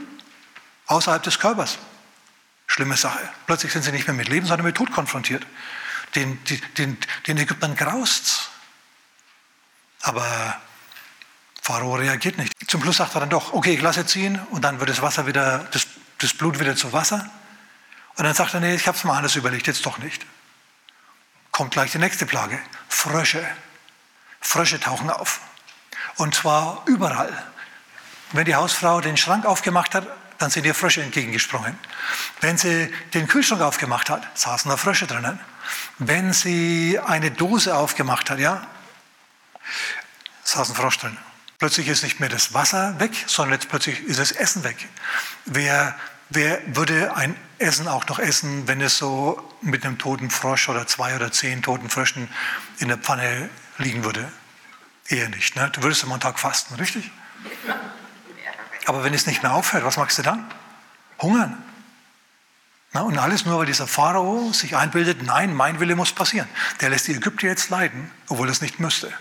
Außerhalb 0.87 1.23
des 1.23 1.39
Körpers. 1.39 1.77
Schlimme 2.71 2.95
Sache. 2.95 3.19
Plötzlich 3.47 3.73
sind 3.73 3.83
sie 3.83 3.91
nicht 3.91 4.07
mehr 4.07 4.15
mit 4.15 4.29
Leben, 4.29 4.45
sondern 4.45 4.65
mit 4.65 4.77
Tod 4.77 4.93
konfrontiert. 4.93 5.45
Den, 6.15 6.41
den, 6.77 6.97
den 7.27 7.37
Ägyptern 7.37 7.75
graust 7.75 8.49
Aber 10.03 10.57
Pharao 11.61 11.95
reagiert 11.95 12.37
nicht. 12.37 12.53
Zum 12.67 12.81
Schluss 12.81 12.95
sagt 12.95 13.13
er 13.13 13.19
dann 13.19 13.29
doch, 13.29 13.51
okay, 13.51 13.73
ich 13.73 13.81
lasse 13.81 14.05
ziehen 14.05 14.39
und 14.51 14.61
dann 14.61 14.79
wird 14.79 14.89
das 14.89 15.01
Wasser 15.01 15.27
wieder, 15.27 15.67
das, 15.73 15.85
das 16.19 16.33
Blut 16.33 16.61
wieder 16.61 16.77
zu 16.77 16.93
Wasser. 16.93 17.29
Und 18.15 18.23
dann 18.23 18.33
sagt 18.33 18.53
er, 18.53 18.61
nee, 18.61 18.75
ich 18.75 18.87
habe 18.87 18.97
es 18.97 19.03
mal 19.03 19.17
anders 19.17 19.35
überlegt, 19.35 19.67
jetzt 19.67 19.85
doch 19.85 19.97
nicht. 19.97 20.25
Kommt 21.51 21.71
gleich 21.71 21.91
die 21.91 21.97
nächste 21.97 22.25
Plage. 22.25 22.57
Frösche. 22.87 23.45
Frösche 24.39 24.79
tauchen 24.79 25.09
auf. 25.09 25.41
Und 26.15 26.35
zwar 26.35 26.83
überall. 26.85 27.43
Wenn 28.31 28.45
die 28.45 28.55
Hausfrau 28.55 29.01
den 29.01 29.17
Schrank 29.17 29.45
aufgemacht 29.45 29.93
hat, 29.93 30.07
dann 30.41 30.49
sind 30.49 30.65
ihr 30.65 30.75
Frösche 30.75 31.01
entgegengesprungen. 31.03 31.77
Wenn 32.39 32.57
sie 32.57 32.91
den 33.13 33.27
Kühlschrank 33.27 33.61
aufgemacht 33.61 34.09
hat, 34.09 34.27
saßen 34.37 34.69
da 34.69 34.77
Frösche 34.77 35.07
drinnen. 35.07 35.39
Wenn 35.99 36.33
sie 36.33 36.99
eine 36.99 37.31
Dose 37.31 37.75
aufgemacht 37.75 38.29
hat, 38.29 38.39
ja, 38.39 38.65
saßen 40.43 40.75
Frosch 40.75 40.97
drin. 40.99 41.17
Plötzlich 41.59 41.87
ist 41.87 42.03
nicht 42.03 42.19
mehr 42.19 42.29
das 42.29 42.53
Wasser 42.53 42.99
weg, 42.99 43.11
sondern 43.27 43.53
jetzt 43.53 43.69
plötzlich 43.69 43.99
ist 44.03 44.19
das 44.19 44.31
Essen 44.31 44.63
weg. 44.63 44.87
Wer, 45.45 45.95
wer 46.29 46.59
würde 46.75 47.15
ein 47.15 47.35
Essen 47.59 47.87
auch 47.87 48.07
noch 48.07 48.17
essen, 48.17 48.67
wenn 48.67 48.81
es 48.81 48.97
so 48.97 49.47
mit 49.61 49.85
einem 49.85 49.99
toten 49.99 50.31
Frosch 50.31 50.69
oder 50.69 50.87
zwei 50.87 51.15
oder 51.15 51.31
zehn 51.31 51.61
toten 51.61 51.89
Fröschen 51.89 52.29
in 52.79 52.87
der 52.87 52.97
Pfanne 52.97 53.49
liegen 53.77 54.03
würde? 54.03 54.31
Eher 55.07 55.29
nicht. 55.29 55.55
Ne? 55.55 55.69
Du 55.71 55.83
würdest 55.83 56.03
immer 56.03 56.13
einen 56.13 56.21
Tag 56.21 56.39
fasten, 56.39 56.75
richtig? 56.75 57.11
Aber 58.85 59.03
wenn 59.03 59.13
es 59.13 59.27
nicht 59.27 59.43
mehr 59.43 59.53
aufhört, 59.53 59.83
was 59.83 59.97
machst 59.97 60.17
du 60.17 60.23
dann? 60.23 60.45
Hungern. 61.21 61.61
Na, 62.93 63.01
und 63.01 63.17
alles 63.17 63.45
nur, 63.45 63.59
weil 63.59 63.65
dieser 63.65 63.87
Pharao 63.87 64.51
sich 64.51 64.75
einbildet, 64.75 65.23
nein, 65.23 65.53
mein 65.53 65.79
Wille 65.79 65.95
muss 65.95 66.11
passieren. 66.11 66.49
Der 66.81 66.89
lässt 66.89 67.07
die 67.07 67.13
Ägypter 67.13 67.47
jetzt 67.47 67.69
leiden, 67.69 68.11
obwohl 68.27 68.49
es 68.49 68.61
nicht 68.61 68.79
müsste. 68.79 69.13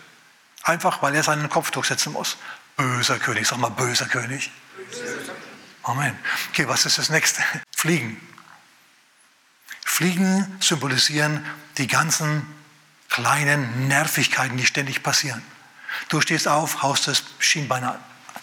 Einfach, 0.63 1.03
weil 1.03 1.15
er 1.15 1.23
seinen 1.23 1.49
Kopf 1.49 1.71
durchsetzen 1.71 2.13
muss. 2.13 2.37
Böser 2.77 3.19
König, 3.19 3.47
sag 3.47 3.59
mal 3.59 3.71
böser 3.71 4.07
König. 4.07 4.51
Amen. 5.85 6.19
Okay, 6.51 6.67
was 6.67 6.85
ist 6.85 6.99
das 6.99 7.11
nächste? 7.11 7.43
Fliegen. 7.77 8.21
Fliegen 9.85 10.57
symbolisieren 10.61 11.45
die 11.79 11.87
ganzen 11.87 12.47
kleinen 13.09 13.89
Nervigkeiten, 13.89 14.57
die 14.57 14.67
ständig 14.67 15.03
passieren. 15.03 15.43
Du 16.09 16.21
stehst 16.21 16.49
auf, 16.49 16.83
haust 16.83 17.07
das 17.07 17.23
Schienbein 17.39 17.85
an. 17.85 17.99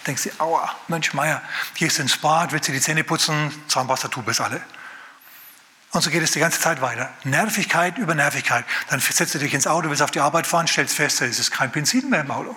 Denkst 0.07 0.23
dir, 0.23 0.31
aua, 0.39 0.73
Mensch, 0.87 1.13
Meier, 1.13 1.41
gehst 1.75 1.99
ins 1.99 2.17
Bad, 2.17 2.53
willst 2.53 2.67
dir 2.69 2.71
die 2.71 2.81
Zähne 2.81 3.03
putzen, 3.03 3.53
Zahnpasta-Tube 3.67 4.29
ist 4.29 4.39
alle. 4.39 4.61
Und 5.91 6.01
so 6.01 6.09
geht 6.09 6.23
es 6.23 6.31
die 6.31 6.39
ganze 6.39 6.59
Zeit 6.59 6.81
weiter. 6.81 7.11
Nervigkeit 7.23 7.97
über 7.97 8.15
Nervigkeit. 8.15 8.65
Dann 8.89 8.99
setzt 8.99 9.35
du 9.35 9.39
dich 9.39 9.53
ins 9.53 9.67
Auto, 9.67 9.89
willst 9.89 10.01
auf 10.01 10.11
die 10.11 10.21
Arbeit 10.21 10.47
fahren, 10.47 10.67
stellst 10.67 10.95
fest, 10.95 11.21
es 11.21 11.39
ist 11.39 11.51
kein 11.51 11.71
Benzin 11.71 12.09
mehr 12.09 12.21
im 12.21 12.31
Auto. 12.31 12.55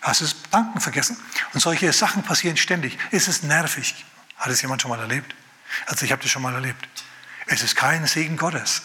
Du 0.00 0.08
hast 0.08 0.22
das 0.22 0.34
Tanken 0.50 0.80
vergessen. 0.80 1.16
Und 1.52 1.60
solche 1.60 1.92
Sachen 1.92 2.22
passieren 2.22 2.56
ständig. 2.56 2.98
Es 3.10 3.28
ist 3.28 3.44
nervig. 3.44 4.04
Hat 4.36 4.50
es 4.50 4.62
jemand 4.62 4.82
schon 4.82 4.90
mal 4.90 4.98
erlebt? 4.98 5.34
Also 5.86 6.04
ich 6.04 6.12
habe 6.12 6.22
das 6.22 6.30
schon 6.30 6.42
mal 6.42 6.54
erlebt. 6.54 6.88
Es 7.46 7.62
ist 7.62 7.76
kein 7.76 8.06
Segen 8.06 8.36
Gottes. 8.36 8.82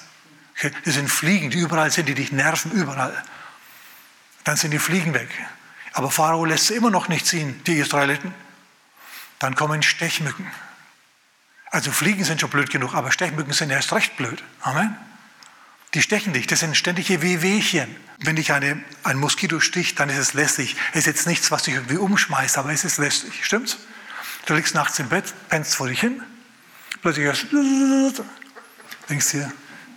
Es 0.83 0.95
sind 0.95 1.09
Fliegen, 1.09 1.51
die 1.51 1.59
überall 1.59 1.91
sind, 1.91 2.07
die 2.07 2.15
dich 2.15 2.31
nerven, 2.31 2.71
überall. 2.71 3.23
Dann 4.43 4.57
sind 4.57 4.71
die 4.71 4.79
Fliegen 4.79 5.13
weg. 5.13 5.29
Aber 5.97 6.11
Pharao 6.11 6.45
lässt 6.45 6.67
sie 6.67 6.75
immer 6.75 6.91
noch 6.91 7.07
nicht 7.07 7.25
ziehen, 7.25 7.59
die 7.65 7.79
Israeliten. 7.79 8.31
Dann 9.39 9.55
kommen 9.55 9.81
Stechmücken. 9.81 10.45
Also 11.71 11.91
Fliegen 11.91 12.23
sind 12.23 12.39
schon 12.39 12.51
blöd 12.51 12.69
genug, 12.69 12.93
aber 12.93 13.11
Stechmücken 13.11 13.51
sind 13.51 13.71
erst 13.71 13.91
recht 13.93 14.15
blöd. 14.15 14.43
Amen. 14.61 14.95
Die 15.95 16.03
stechen 16.03 16.33
dich, 16.33 16.45
das 16.45 16.59
sind 16.59 16.77
ständige 16.77 17.23
Wehwehchen. 17.23 17.95
Wenn 18.19 18.35
dich 18.35 18.51
eine, 18.51 18.79
ein 19.03 19.17
Moskito 19.17 19.59
sticht, 19.59 19.99
dann 19.99 20.09
ist 20.09 20.19
es 20.19 20.33
lästig. 20.35 20.75
Es 20.91 20.99
ist 20.99 21.05
jetzt 21.07 21.25
nichts, 21.25 21.49
was 21.49 21.63
dich 21.63 21.73
irgendwie 21.73 21.97
umschmeißt, 21.97 22.59
aber 22.59 22.71
es 22.71 22.85
ist 22.85 22.99
lästig. 22.99 23.43
Stimmt's? 23.43 23.79
Du 24.45 24.53
liegst 24.53 24.75
nachts 24.75 24.99
im 24.99 25.09
Bett, 25.09 25.33
pennst 25.49 25.75
vor 25.75 25.87
dich 25.87 25.99
hin, 25.99 26.21
plötzlich 27.01 27.25
hörst 27.25 27.51
du, 27.51 28.23
denkst 29.09 29.31
dir, 29.31 29.51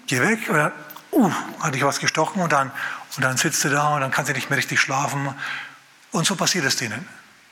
geh 0.07 0.21
weg, 0.21 0.49
oder 0.49 0.73
uh, 1.13 1.31
hat 1.61 1.75
dich 1.75 1.85
was 1.85 2.01
gestochen 2.01 2.41
und 2.41 2.53
dann, 2.53 2.73
und 3.17 3.23
dann 3.23 3.37
sitzt 3.37 3.63
du 3.65 3.69
da 3.69 3.95
und 3.95 4.01
dann 4.01 4.11
kannst 4.11 4.31
du 4.31 4.35
nicht 4.35 4.49
mehr 4.49 4.57
richtig 4.57 4.81
schlafen. 4.81 5.35
Und 6.11 6.27
so 6.27 6.37
passiert 6.37 6.65
es 6.65 6.77
denen. 6.77 7.07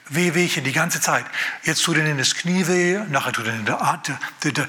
Wehwehchen 0.09 0.65
die 0.65 0.73
ganze 0.73 1.01
Zeit. 1.01 1.27
Jetzt 1.63 1.85
tut 1.85 1.97
ihnen 1.97 2.19
das 2.19 2.35
Knie 2.35 2.67
weh, 2.67 2.99
nachher 3.09 3.33
tut 3.33 3.47
ihnen 3.47 3.65
der, 3.67 4.03
der, 4.43 4.69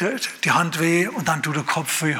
der, 0.00 0.20
die 0.42 0.50
Hand 0.50 0.80
weh 0.80 1.06
und 1.06 1.28
dann 1.28 1.42
tut 1.42 1.56
der 1.56 1.62
Kopf 1.62 2.02
weh 2.02 2.16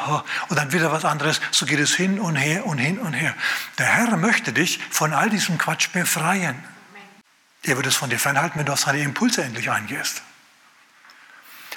und 0.49 0.57
dann 0.57 0.73
wieder 0.73 0.93
was 0.93 1.05
anderes. 1.05 1.41
So 1.51 1.67
geht 1.67 1.81
es 1.81 1.95
hin 1.95 2.21
und 2.21 2.37
her 2.37 2.67
und 2.67 2.79
hin 2.79 2.99
und 2.99 3.15
her. 3.15 3.35
Der 3.79 3.87
Herr 3.87 4.17
möchte 4.17 4.53
dich 4.53 4.81
von 4.91 5.13
all 5.13 5.29
diesem 5.29 5.59
Quatsch 5.59 5.89
befreien. 5.93 6.63
Er 7.63 7.77
wird 7.77 7.87
es 7.87 7.97
von 7.97 8.11
dir 8.11 8.19
fernhalten, 8.19 8.59
wenn 8.59 8.67
du 8.67 8.73
auf 8.73 8.81
seine 8.81 9.01
Impulse 9.01 9.43
endlich 9.43 9.71
eingehst. 9.71 10.23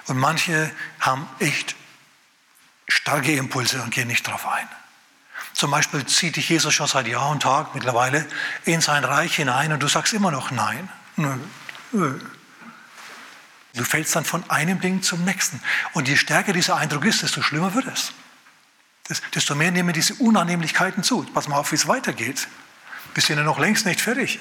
Und 0.06 0.17
manche 0.17 0.72
haben 1.00 1.27
echt 1.39 1.75
starke 2.88 3.34
Impulse 3.34 3.82
und 3.82 3.91
gehen 3.91 4.08
nicht 4.08 4.27
darauf 4.27 4.48
ein. 4.48 4.67
Zum 5.57 5.71
Beispiel 5.71 6.05
zieht 6.05 6.35
dich 6.35 6.49
Jesus 6.49 6.71
schon 6.71 6.85
seit 6.85 7.07
Jahr 7.07 7.31
und 7.31 7.41
Tag 7.41 7.73
mittlerweile 7.73 8.27
in 8.65 8.79
sein 8.79 9.03
Reich 9.03 9.37
hinein 9.37 9.71
und 9.71 9.81
du 9.81 9.87
sagst 9.87 10.13
immer 10.13 10.29
noch 10.29 10.51
Nein. 10.51 10.87
Nö, 11.15 11.33
nö. 11.91 12.19
Du 13.73 13.83
fällst 13.83 14.15
dann 14.15 14.23
von 14.23 14.47
einem 14.51 14.79
Ding 14.81 15.01
zum 15.01 15.25
nächsten. 15.25 15.59
Und 15.93 16.07
je 16.07 16.15
stärker 16.15 16.53
dieser 16.53 16.75
Eindruck 16.75 17.05
ist, 17.05 17.23
desto 17.23 17.41
schlimmer 17.41 17.73
wird 17.73 17.87
es. 17.87 18.13
Desto 19.33 19.55
mehr 19.55 19.71
nehmen 19.71 19.93
diese 19.93 20.13
Unannehmlichkeiten 20.13 21.01
zu. 21.01 21.23
Pass 21.23 21.47
mal 21.47 21.57
auf, 21.57 21.71
wie 21.71 21.75
es 21.75 21.87
weitergeht. 21.87 22.47
Wir 23.15 23.23
sind 23.23 23.39
ja 23.39 23.43
noch 23.43 23.57
längst 23.57 23.87
nicht 23.87 23.99
fertig. 23.99 24.39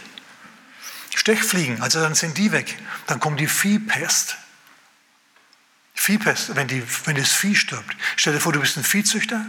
Stechfliegen, 1.14 1.80
also 1.80 1.99
dann 1.99 2.14
sind 2.14 2.37
die 2.37 2.52
weg. 2.52 2.76
Dann 3.06 3.20
kommt 3.20 3.40
die 3.40 3.49
Viehpest. 3.49 4.37
Viehpest, 5.94 6.56
wenn, 6.56 6.68
die, 6.68 6.82
wenn 7.06 7.16
das 7.16 7.32
Vieh 7.32 7.54
stirbt. 7.54 7.96
Stell 8.16 8.35
dir 8.35 8.40
vor, 8.40 8.52
du 8.52 8.61
bist 8.61 8.76
ein 8.76 8.85
Viehzüchter 8.85 9.46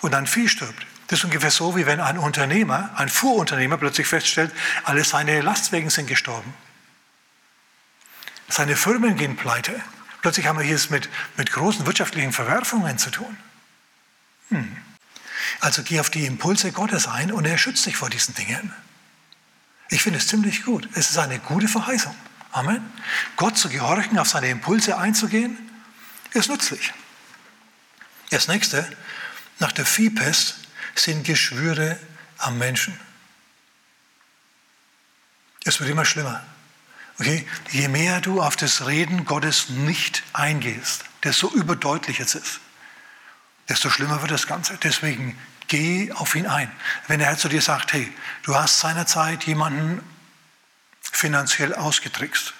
und 0.00 0.14
ein 0.14 0.26
Vieh 0.26 0.48
stirbt. 0.48 0.86
Das 1.06 1.18
ist 1.18 1.24
ungefähr 1.24 1.50
so, 1.50 1.76
wie 1.76 1.86
wenn 1.86 2.00
ein 2.00 2.18
Unternehmer, 2.18 2.90
ein 2.96 3.08
Fuhrunternehmer 3.08 3.78
plötzlich 3.78 4.06
feststellt, 4.06 4.52
alle 4.84 5.02
seine 5.04 5.40
Lastwagen 5.40 5.90
sind 5.90 6.06
gestorben. 6.06 6.54
Seine 8.48 8.76
Firmen 8.76 9.16
gehen 9.16 9.36
pleite. 9.36 9.80
Plötzlich 10.22 10.46
haben 10.46 10.58
wir 10.58 10.64
hier 10.64 10.76
es 10.76 10.90
mit, 10.90 11.08
mit 11.36 11.50
großen 11.50 11.86
wirtschaftlichen 11.86 12.32
Verwerfungen 12.32 12.98
zu 12.98 13.10
tun. 13.10 13.36
Hm. 14.50 14.76
Also 15.60 15.82
geh 15.82 16.00
auf 16.00 16.10
die 16.10 16.26
Impulse 16.26 16.72
Gottes 16.72 17.08
ein 17.08 17.32
und 17.32 17.44
er 17.44 17.58
schützt 17.58 17.86
dich 17.86 17.96
vor 17.96 18.10
diesen 18.10 18.34
Dingen. 18.34 18.72
Ich 19.88 20.02
finde 20.02 20.18
es 20.18 20.28
ziemlich 20.28 20.64
gut. 20.64 20.88
Es 20.94 21.10
ist 21.10 21.18
eine 21.18 21.38
gute 21.38 21.68
Verheißung. 21.68 22.14
Amen. 22.52 22.82
Gott 23.36 23.58
zu 23.58 23.68
gehorchen, 23.68 24.18
auf 24.18 24.28
seine 24.28 24.48
Impulse 24.48 24.98
einzugehen, 24.98 25.58
ist 26.32 26.48
nützlich. 26.48 26.92
Das 28.30 28.48
nächste, 28.48 28.88
nach 29.60 29.72
der 29.72 29.86
Viehpest 29.86 30.56
sind 30.94 31.24
Geschwüre 31.24 31.98
am 32.38 32.58
Menschen. 32.58 32.98
Es 35.64 35.78
wird 35.78 35.90
immer 35.90 36.04
schlimmer. 36.04 36.42
Okay? 37.18 37.46
Je 37.70 37.88
mehr 37.88 38.20
du 38.20 38.42
auf 38.42 38.56
das 38.56 38.86
Reden 38.86 39.24
Gottes 39.24 39.68
nicht 39.68 40.22
eingehst, 40.32 41.04
desto 41.22 41.48
überdeutlicher 41.48 42.24
es 42.24 42.34
ist, 42.34 42.60
desto 43.68 43.90
schlimmer 43.90 44.20
wird 44.22 44.32
das 44.32 44.46
Ganze. 44.46 44.78
Deswegen 44.82 45.38
Geh 45.70 46.10
auf 46.10 46.34
ihn 46.34 46.48
ein. 46.48 46.68
Wenn 47.06 47.20
der 47.20 47.28
Herr 47.28 47.38
zu 47.38 47.48
dir 47.48 47.62
sagt, 47.62 47.92
hey, 47.92 48.12
du 48.42 48.56
hast 48.56 48.80
seinerzeit 48.80 49.44
jemanden 49.44 50.02
finanziell 51.00 51.76
ausgetrickst 51.76 52.54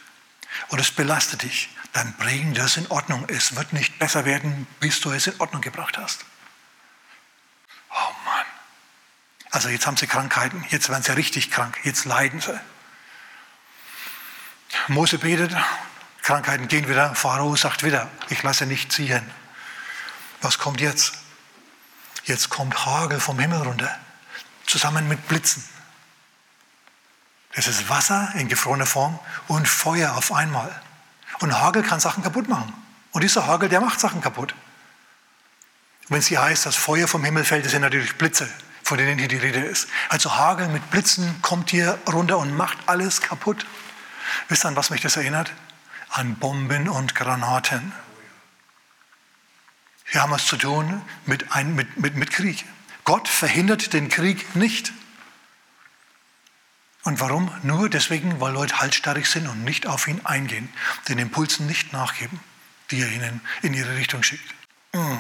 und 0.69 0.79
es 0.79 0.93
belastet 0.93 1.43
dich, 1.43 1.71
dann 1.93 2.15
bring 2.19 2.55
das 2.55 2.77
in 2.77 2.87
Ordnung. 2.87 3.25
Es 3.29 3.57
wird 3.57 3.73
nicht 3.73 3.99
besser 3.99 4.25
werden, 4.27 4.65
bis 4.79 5.01
du 5.01 5.11
es 5.11 5.27
in 5.27 5.41
Ordnung 5.41 5.61
gebracht 5.61 5.99
hast. 5.99 6.25
Oh 7.91 8.13
Mann. 8.25 8.47
Also 9.51 9.69
jetzt 9.69 9.87
haben 9.87 9.97
sie 9.97 10.07
Krankheiten, 10.07 10.65
jetzt 10.71 10.89
werden 10.89 11.03
sie 11.03 11.13
richtig 11.17 11.51
krank, 11.51 11.79
jetzt 11.83 12.05
leiden 12.05 12.41
sie. 12.41 12.59
Mose 14.89 15.19
betet, 15.19 15.55
Krankheiten 16.23 16.69
gehen 16.69 16.89
wieder, 16.89 17.15
Pharao 17.15 17.57
sagt 17.57 17.83
wieder, 17.83 18.09
ich 18.29 18.43
lasse 18.43 18.67
nicht 18.67 18.93
ziehen. 18.93 19.29
Was 20.41 20.59
kommt 20.59 20.81
jetzt? 20.81 21.15
Jetzt 22.25 22.51
kommt 22.51 22.87
Hagel 22.87 23.19
vom 23.19 23.39
Himmel 23.39 23.63
runter, 23.63 23.99
zusammen 24.67 25.09
mit 25.09 25.27
Blitzen. 25.27 25.65
Das 27.55 27.67
ist 27.67 27.89
Wasser 27.89 28.33
in 28.37 28.49
gefrorener 28.49 28.87
Form 28.87 29.19
und 29.49 29.67
Feuer 29.67 30.15
auf 30.17 30.33
einmal. 30.33 30.81
Und 31.41 31.59
Hagel 31.59 31.83
kann 31.83 31.99
Sachen 31.99 32.23
kaputt 32.23 32.49
machen. 32.49 32.73
Und 33.13 33.23
dieser 33.23 33.47
Hagel, 33.47 33.69
der 33.69 33.81
macht 33.81 33.99
Sachen 33.99 34.21
kaputt. 34.21 34.55
Wenn 36.09 36.19
es 36.19 36.29
hier 36.29 36.43
heißt, 36.43 36.67
dass 36.67 36.77
Feuer 36.77 37.09
vom 37.09 37.25
Himmel 37.25 37.45
fällt, 37.45 37.65
das 37.65 37.73
sind 37.73 37.83
natürlich 37.83 38.17
Blitze, 38.17 38.49
von 38.83 38.99
denen 38.99 39.19
hier 39.19 39.29
die 39.29 39.37
Rede 39.37 39.61
ist. 39.61 39.89
Also 40.09 40.37
Hagel 40.37 40.69
mit 40.69 40.91
Blitzen 40.91 41.41
kommt 41.43 41.71
hier 41.71 41.99
runter 42.11 42.39
und 42.39 42.57
macht 42.57 42.79
alles 42.87 43.21
kaputt. 43.21 43.67
Wisst 44.49 44.65
ihr, 44.65 44.69
an 44.69 44.77
was 44.77 44.91
mich 44.91 45.01
das 45.01 45.17
erinnert? 45.17 45.53
An 46.11 46.37
Bomben 46.37 46.89
und 46.89 47.15
Granaten. 47.15 47.93
Hier 50.07 50.23
haben 50.23 50.31
wir 50.31 50.37
es 50.37 50.47
zu 50.47 50.57
tun 50.57 51.03
mit, 51.27 51.53
ein, 51.53 51.75
mit, 51.75 51.97
mit, 51.99 52.17
mit 52.17 52.31
Krieg. 52.31 52.65
Gott 53.05 53.29
verhindert 53.29 53.93
den 53.93 54.09
Krieg 54.09 54.57
nicht. 54.57 54.93
Und 57.05 57.21
warum? 57.21 57.51
Nur 57.63 57.89
deswegen, 57.89 58.41
weil 58.41 58.53
Leute 58.53 58.81
halsstarrig 58.81 59.27
sind 59.27 59.47
und 59.47 59.65
nicht 59.65 59.87
auf 59.87 60.07
ihn 60.07 60.21
eingehen, 60.25 60.69
den 61.09 61.19
Impulsen 61.19 61.67
nicht 61.67 61.93
nachgeben, 61.93 62.41
die 62.91 63.01
er 63.01 63.11
ihnen 63.11 63.41
in 63.63 63.73
ihre 63.73 63.97
Richtung 63.97 64.23
schickt. 64.23 64.55
Mm. 64.93 65.17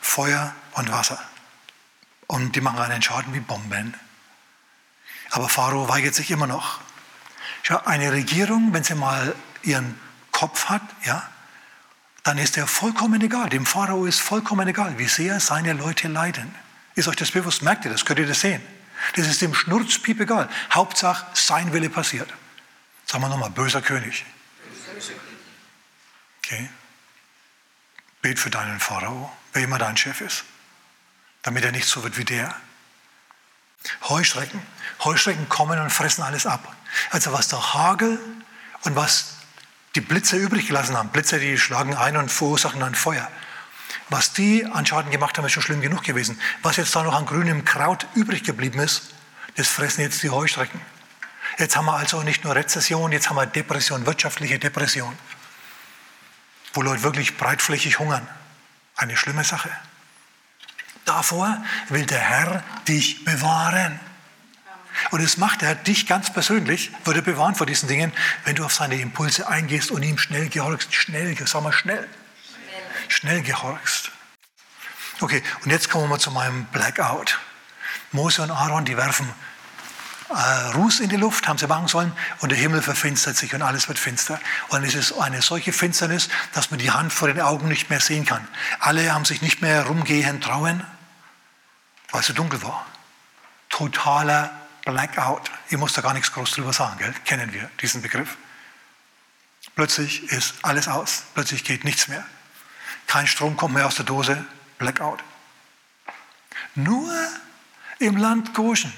Feuer 0.00 0.54
und 0.72 0.92
Wasser. 0.92 1.18
Und 2.26 2.56
die 2.56 2.60
machen 2.60 2.78
einen 2.78 3.02
Schaden 3.02 3.34
wie 3.34 3.40
Bomben. 3.40 3.94
Aber 5.30 5.48
Pharao 5.48 5.88
weigert 5.88 6.14
sich 6.14 6.30
immer 6.30 6.46
noch. 6.46 6.80
Schau, 7.62 7.78
eine 7.84 8.12
Regierung, 8.12 8.72
wenn 8.72 8.84
sie 8.84 8.94
mal 8.94 9.34
ihren 9.62 9.98
Kopf 10.30 10.66
hat, 10.66 10.82
ja, 11.04 11.28
dann 12.22 12.38
ist 12.38 12.56
er 12.56 12.66
vollkommen 12.66 13.20
egal. 13.20 13.48
Dem 13.48 13.66
Pharao 13.66 14.06
ist 14.06 14.20
vollkommen 14.20 14.68
egal, 14.68 14.98
wie 14.98 15.08
sehr 15.08 15.40
seine 15.40 15.72
Leute 15.72 16.08
leiden. 16.08 16.54
Ist 16.94 17.08
euch 17.08 17.16
das 17.16 17.30
bewusst? 17.30 17.62
Merkt 17.62 17.84
ihr 17.84 17.90
das? 17.90 18.04
Könnt 18.04 18.18
ihr 18.18 18.26
das 18.26 18.40
sehen? 18.40 18.62
Das 19.16 19.26
ist 19.26 19.40
dem 19.42 19.54
Schnurzpiep 19.54 20.20
egal. 20.20 20.48
Hauptsache, 20.70 21.26
sein 21.34 21.72
Wille 21.72 21.90
passiert. 21.90 22.32
Sagen 23.06 23.24
wir 23.24 23.28
nochmal, 23.28 23.50
böser 23.50 23.82
König. 23.82 24.24
Okay. 26.38 26.68
Bet 28.20 28.38
für 28.38 28.50
deinen 28.50 28.78
Pharao, 28.78 29.32
wer 29.52 29.64
immer 29.64 29.78
dein 29.78 29.96
Chef 29.96 30.20
ist, 30.20 30.44
damit 31.42 31.64
er 31.64 31.72
nicht 31.72 31.86
so 31.86 32.02
wird 32.02 32.16
wie 32.16 32.24
der. 32.24 32.54
Heuschrecken. 34.08 34.62
Heuschrecken 35.04 35.48
kommen 35.48 35.80
und 35.80 35.90
fressen 35.90 36.22
alles 36.22 36.46
ab. 36.46 36.74
Also 37.10 37.32
was 37.32 37.48
der 37.48 37.74
Hagel 37.74 38.18
und 38.84 38.96
was 38.96 39.34
die 39.94 40.00
Blitze 40.00 40.36
übrig 40.36 40.68
gelassen 40.68 40.96
haben, 40.96 41.10
Blitze, 41.10 41.38
die 41.38 41.58
schlagen 41.58 41.94
ein 41.94 42.16
und 42.16 42.30
verursachen 42.30 42.80
dann 42.80 42.94
Feuer. 42.94 43.28
Was 44.08 44.32
die 44.32 44.64
an 44.64 44.86
Schaden 44.86 45.10
gemacht 45.10 45.36
haben, 45.36 45.44
ist 45.44 45.52
schon 45.52 45.62
schlimm 45.62 45.80
genug 45.80 46.02
gewesen. 46.02 46.40
Was 46.62 46.76
jetzt 46.76 46.94
da 46.94 47.02
noch 47.02 47.14
an 47.14 47.26
grünem 47.26 47.64
Kraut 47.64 48.06
übrig 48.14 48.44
geblieben 48.44 48.78
ist, 48.78 49.10
das 49.56 49.68
fressen 49.68 50.00
jetzt 50.00 50.22
die 50.22 50.30
Heuschrecken. 50.30 50.80
Jetzt 51.58 51.76
haben 51.76 51.86
wir 51.86 51.94
also 51.94 52.22
nicht 52.22 52.44
nur 52.44 52.54
Rezession, 52.54 53.12
jetzt 53.12 53.28
haben 53.28 53.36
wir 53.36 53.46
Depression, 53.46 54.06
wirtschaftliche 54.06 54.58
Depression, 54.58 55.16
wo 56.72 56.80
Leute 56.82 57.02
wirklich 57.02 57.36
breitflächig 57.36 57.98
hungern. 57.98 58.26
Eine 58.96 59.16
schlimme 59.16 59.44
Sache. 59.44 59.70
Davor 61.04 61.62
will 61.88 62.06
der 62.06 62.20
Herr 62.20 62.62
dich 62.86 63.24
bewahren. 63.24 63.98
Und 65.10 65.22
das 65.22 65.36
macht 65.38 65.62
er 65.62 65.74
dich 65.74 66.06
ganz 66.06 66.32
persönlich, 66.32 66.90
wird 67.04 67.16
er 67.16 67.22
bewahren 67.22 67.54
vor 67.54 67.66
diesen 67.66 67.88
Dingen, 67.88 68.12
wenn 68.44 68.54
du 68.54 68.64
auf 68.64 68.74
seine 68.74 68.96
Impulse 68.96 69.48
eingehst 69.48 69.90
und 69.90 70.02
ihm 70.02 70.18
schnell 70.18 70.48
gehorchst. 70.48 70.94
Schnell, 70.94 71.34
sag 71.46 71.62
mal 71.62 71.72
schnell 71.72 72.08
schnell 73.12 73.42
gehorchst. 73.42 74.10
Okay, 75.20 75.42
und 75.64 75.70
jetzt 75.70 75.90
kommen 75.90 76.04
wir 76.04 76.08
mal 76.08 76.18
zu 76.18 76.30
meinem 76.30 76.64
Blackout. 76.66 77.38
Mose 78.10 78.42
und 78.42 78.50
Aaron, 78.50 78.84
die 78.84 78.96
werfen 78.96 79.28
äh, 80.30 80.34
Ruß 80.74 81.00
in 81.00 81.08
die 81.08 81.16
Luft, 81.16 81.46
haben 81.46 81.58
sie 81.58 81.66
machen 81.66 81.88
sollen, 81.88 82.12
und 82.40 82.50
der 82.50 82.58
Himmel 82.58 82.82
verfinstert 82.82 83.36
sich 83.36 83.54
und 83.54 83.62
alles 83.62 83.88
wird 83.88 83.98
finster. 83.98 84.40
Und 84.68 84.84
es 84.84 84.94
ist 84.94 85.12
eine 85.12 85.42
solche 85.42 85.72
Finsternis, 85.72 86.28
dass 86.54 86.70
man 86.70 86.80
die 86.80 86.90
Hand 86.90 87.12
vor 87.12 87.28
den 87.28 87.40
Augen 87.40 87.68
nicht 87.68 87.90
mehr 87.90 88.00
sehen 88.00 88.24
kann. 88.24 88.46
Alle 88.80 89.12
haben 89.12 89.24
sich 89.24 89.42
nicht 89.42 89.62
mehr 89.62 89.86
rumgehen 89.86 90.40
trauen, 90.40 90.82
weil 92.12 92.20
es 92.20 92.28
so 92.28 92.32
dunkel 92.32 92.62
war. 92.62 92.86
Totaler 93.68 94.50
Blackout. 94.84 95.50
Ich 95.68 95.76
muss 95.76 95.92
da 95.94 96.02
gar 96.02 96.14
nichts 96.14 96.32
groß 96.32 96.52
drüber 96.52 96.72
sagen, 96.72 96.98
gell? 96.98 97.14
kennen 97.24 97.52
wir 97.52 97.70
diesen 97.80 98.02
Begriff. 98.02 98.36
Plötzlich 99.74 100.24
ist 100.24 100.54
alles 100.62 100.88
aus, 100.88 101.24
plötzlich 101.34 101.64
geht 101.64 101.84
nichts 101.84 102.08
mehr. 102.08 102.24
Kein 103.06 103.26
Strom 103.26 103.56
kommt 103.56 103.74
mehr 103.74 103.86
aus 103.86 103.94
der 103.94 104.04
Dose, 104.04 104.44
Blackout. 104.78 105.22
Nur 106.74 107.12
im 107.98 108.16
Land 108.16 108.54
Goshen, 108.54 108.92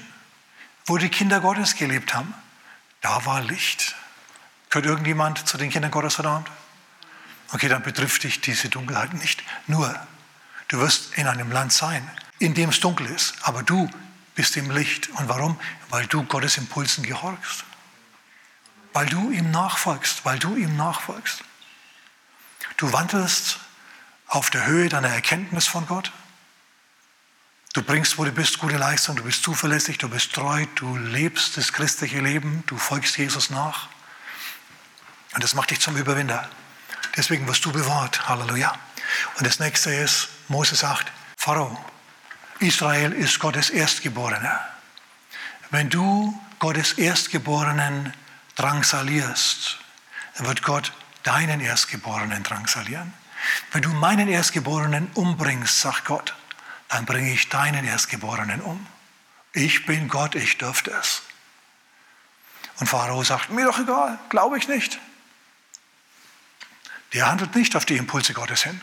wo 0.85 0.97
die 0.97 1.09
Kinder 1.09 1.39
Gottes 1.39 1.75
gelebt 1.75 2.13
haben, 2.13 2.33
da 3.01 3.25
war 3.25 3.41
Licht. 3.41 3.95
Gehört 4.69 4.87
irgendjemand 4.87 5.47
zu 5.47 5.57
den 5.57 5.69
Kindern 5.69 5.91
Gottes 5.91 6.17
heute 6.17 6.29
Abend? 6.29 6.49
Okay, 7.53 7.69
dann 7.69 7.83
betrifft 7.83 8.23
dich 8.23 8.41
diese 8.41 8.69
Dunkelheit 8.69 9.13
nicht. 9.13 9.43
Nur, 9.67 9.95
du 10.67 10.79
wirst 10.79 11.13
in 11.13 11.27
einem 11.27 11.51
Land 11.51 11.71
sein, 11.71 12.09
in 12.39 12.53
dem 12.53 12.69
es 12.69 12.79
dunkel 12.79 13.07
ist, 13.07 13.35
aber 13.41 13.63
du 13.63 13.89
bist 14.35 14.57
im 14.57 14.69
Licht. 14.69 15.09
Und 15.09 15.29
warum? 15.29 15.59
Weil 15.89 16.05
du 16.07 16.23
Gottes 16.23 16.57
Impulsen 16.57 17.03
gehorchst. 17.03 17.63
Weil 18.93 19.07
du 19.07 19.31
ihm 19.31 19.51
nachfolgst, 19.51 20.25
weil 20.25 20.39
du 20.39 20.55
ihm 20.55 20.75
nachfolgst. 20.75 21.43
Du 22.77 22.91
wandelst 22.91 23.59
auf 24.27 24.49
der 24.49 24.65
Höhe 24.65 24.89
deiner 24.89 25.09
Erkenntnis 25.09 25.67
von 25.67 25.87
Gott. 25.87 26.11
Du 27.73 27.81
bringst, 27.81 28.17
wo 28.17 28.23
du 28.23 28.31
bist, 28.31 28.59
gute 28.59 28.77
Leistung, 28.77 29.17
du 29.17 29.23
bist 29.23 29.43
zuverlässig, 29.43 29.97
du 29.97 30.07
bist 30.07 30.33
treu, 30.33 30.65
du 30.75 30.95
lebst 30.95 31.57
das 31.57 31.73
christliche 31.73 32.21
Leben, 32.21 32.63
du 32.67 32.77
folgst 32.77 33.17
Jesus 33.17 33.49
nach. 33.49 33.89
Und 35.33 35.43
das 35.43 35.53
macht 35.53 35.71
dich 35.71 35.81
zum 35.81 35.97
Überwinder. 35.97 36.49
Deswegen 37.17 37.47
wirst 37.47 37.65
du 37.65 37.71
bewahrt. 37.71 38.29
Halleluja. 38.29 38.73
Und 39.37 39.45
das 39.45 39.59
nächste 39.59 39.93
ist, 39.93 40.29
Mose 40.47 40.75
sagt, 40.75 41.11
Pharao, 41.37 41.77
Israel 42.59 43.11
ist 43.11 43.39
Gottes 43.39 43.69
Erstgeborener. 43.69 44.59
Wenn 45.71 45.89
du 45.89 46.39
Gottes 46.59 46.93
Erstgeborenen 46.93 48.13
drangsalierst, 48.55 49.77
dann 50.37 50.47
wird 50.47 50.63
Gott 50.63 50.93
deinen 51.23 51.59
Erstgeborenen 51.59 52.43
drangsalieren. 52.43 53.13
Wenn 53.71 53.81
du 53.81 53.89
meinen 53.89 54.27
Erstgeborenen 54.27 55.09
umbringst, 55.13 55.81
sagt 55.81 56.05
Gott, 56.05 56.33
dann 56.87 57.05
bringe 57.05 57.31
ich 57.31 57.49
deinen 57.49 57.85
Erstgeborenen 57.85 58.61
um. 58.61 58.85
Ich 59.53 59.85
bin 59.85 60.07
Gott, 60.07 60.35
ich 60.35 60.57
dürfte 60.57 60.91
es. 60.91 61.21
Und 62.79 62.87
Pharao 62.87 63.23
sagt, 63.23 63.49
mir 63.49 63.65
doch 63.65 63.79
egal, 63.79 64.19
glaube 64.29 64.57
ich 64.57 64.67
nicht. 64.67 64.99
Der 67.13 67.27
handelt 67.27 67.55
nicht 67.55 67.75
auf 67.75 67.85
die 67.85 67.95
Impulse 67.97 68.33
Gottes 68.33 68.63
hin, 68.63 68.81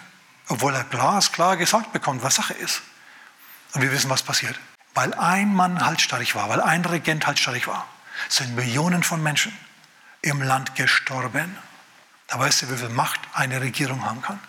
obwohl 0.48 0.74
er 0.74 0.85
glasklar 0.85 1.56
gesagt 1.56 1.92
bekommt, 1.92 2.22
was 2.22 2.37
Sache 2.37 2.54
ist. 2.54 2.82
Und 3.74 3.82
wir 3.82 3.92
wissen, 3.92 4.11
was 4.11 4.22
passiert. 4.22 4.58
Weil 4.94 5.14
ein 5.14 5.54
Mann 5.54 5.85
halsstarrig 5.85 6.35
war, 6.35 6.48
weil 6.48 6.61
ein 6.61 6.85
Regent 6.85 7.26
halsstarrig 7.26 7.66
war, 7.66 7.87
sind 8.28 8.54
Millionen 8.54 9.02
von 9.02 9.22
Menschen 9.22 9.56
im 10.20 10.42
Land 10.42 10.74
gestorben. 10.74 11.56
Da 12.28 12.38
weißt 12.38 12.62
du, 12.62 12.70
wie 12.70 12.76
viel 12.76 12.90
Macht 12.90 13.20
eine 13.32 13.61
Regierung 13.61 14.04
haben 14.04 14.22
kann. 14.22 14.40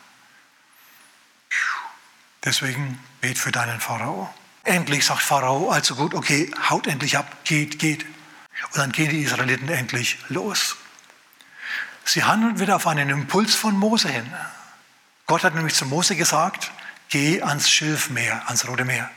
Deswegen 2.43 2.99
bet 3.21 3.38
für 3.38 3.51
deinen 3.51 3.79
Pharao. 3.79 4.33
Endlich 4.63 5.05
sagt 5.05 5.21
Pharao, 5.21 5.69
also 5.69 5.95
gut, 5.95 6.13
okay, 6.13 6.51
haut 6.69 6.88
endlich 6.88 7.17
ab, 7.17 7.43
geht, 7.45 7.79
geht. 7.79 8.05
Und 8.05 8.77
dann 8.77 8.91
gehen 8.91 9.09
die 9.09 9.23
Israeliten 9.23 9.69
endlich 9.69 10.17
los. 10.29 10.75
Sie 12.05 12.23
handeln 12.23 12.59
wieder 12.59 12.75
auf 12.75 12.88
einen 12.88 13.09
Impuls 13.09 13.55
von 13.55 13.77
Mose 13.77 14.09
hin. 14.09 14.31
Gott 15.25 15.43
hat 15.43 15.55
nämlich 15.55 15.75
zu 15.75 15.86
Mose 15.86 16.15
gesagt, 16.15 16.71
geh 17.09 17.41
ans 17.41 17.69
Schilfmeer, 17.69 18.47
ans 18.47 18.67
Rote 18.67 18.85
Meer. 18.85 19.09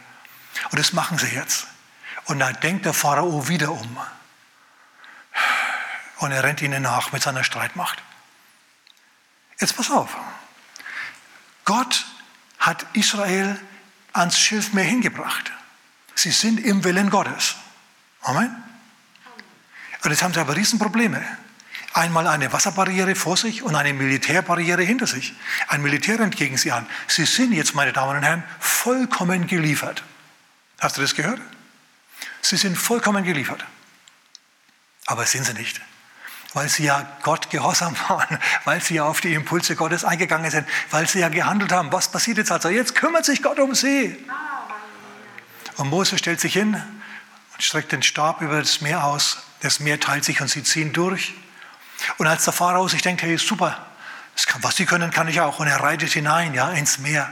Und 0.71 0.79
das 0.79 0.93
machen 0.93 1.19
sie 1.19 1.29
jetzt. 1.29 1.67
Und 2.27 2.41
da 2.41 2.53
denkt 2.53 2.85
der 2.85 2.93
Pharao 2.93 3.49
wieder 3.49 3.73
um. 3.73 3.99
Und 6.19 6.33
er 6.33 6.43
rennt 6.43 6.63
ihnen 6.63 6.83
nach 6.83 7.13
mit 7.13 7.23
seiner 7.23 7.45
Streitmacht. 7.45 8.03
Jetzt 9.59 9.77
pass 9.77 9.91
auf. 9.91 10.17
Gott 11.65 12.07
hat 12.59 12.87
Israel 12.95 13.61
ans 14.13 14.39
Schilfmeer 14.39 14.85
hingebracht. 14.85 15.53
Sie 16.15 16.31
sind 16.31 16.59
im 16.59 16.85
Willen 16.85 17.11
Gottes. 17.11 17.57
Amen. 18.23 18.63
Und 20.03 20.11
jetzt 20.11 20.23
haben 20.23 20.33
sie 20.33 20.41
aber 20.41 20.57
Riesenprobleme. 20.57 21.25
Einmal 21.97 22.27
eine 22.27 22.53
Wasserbarriere 22.53 23.15
vor 23.15 23.39
sich 23.39 23.63
und 23.63 23.75
eine 23.75 23.95
Militärbarriere 23.95 24.83
hinter 24.83 25.07
sich. 25.07 25.33
Ein 25.69 25.81
Militär 25.81 26.21
entgegen 26.21 26.59
sie 26.59 26.71
an. 26.71 26.87
Sie 27.07 27.25
sind 27.25 27.55
jetzt, 27.55 27.75
meine 27.75 27.95
Damen 27.95 28.19
und 28.19 28.23
Herren, 28.23 28.45
vollkommen 28.61 29.47
geliefert. 29.47 30.03
Hast 30.79 30.99
du 30.99 31.01
das 31.01 31.15
gehört? 31.15 31.41
Sie 32.43 32.59
sind 32.59 32.77
vollkommen 32.77 33.25
geliefert. 33.25 33.65
Aber 35.07 35.25
sind 35.25 35.47
sie 35.47 35.55
nicht. 35.55 35.81
Weil 36.53 36.69
sie 36.69 36.85
ja 36.85 37.17
Gott 37.23 37.49
gehorsam 37.49 37.97
waren, 38.09 38.41
weil 38.67 38.83
sie 38.83 38.97
ja 38.97 39.05
auf 39.05 39.23
die 39.23 39.33
Impulse 39.33 39.75
Gottes 39.75 40.05
eingegangen 40.05 40.51
sind, 40.51 40.69
weil 40.91 41.09
sie 41.09 41.21
ja 41.21 41.31
gehandelt 41.31 41.73
haben. 41.73 41.91
Was 41.93 42.13
passiert 42.13 42.37
jetzt 42.37 42.53
also? 42.53 42.69
Jetzt 42.69 42.95
kümmert 42.95 43.25
sich 43.25 43.43
Gott 43.43 43.59
um 43.59 43.75
sie. 43.75 44.23
Und 45.79 45.89
Mose 45.89 46.19
stellt 46.19 46.43
sich 46.43 46.53
hin 46.53 46.75
und 46.75 47.63
streckt 47.63 47.91
den 47.91 48.03
Stab 48.03 48.43
über 48.43 48.59
das 48.59 48.83
Meer 48.83 49.05
aus. 49.05 49.39
Das 49.61 49.81
Meer 49.81 49.99
teilt 49.99 50.27
sich 50.27 50.43
und 50.43 50.49
sie 50.49 50.63
ziehen 50.63 50.93
durch. 50.93 51.33
Und 52.19 52.27
als 52.27 52.45
der 52.45 52.53
Pharao 52.53 52.89
sich 52.89 53.03
denkt, 53.03 53.23
hey, 53.23 53.37
super, 53.39 53.77
was 54.61 54.77
sie 54.77 54.87
können, 54.87 55.11
kann 55.11 55.29
ich 55.29 55.41
auch. 55.41 55.59
Und 55.59 55.67
er 55.67 55.81
reitet 55.81 56.13
hinein, 56.13 56.55
ja, 56.55 56.71
ins 56.71 56.99
Meer. 56.99 57.29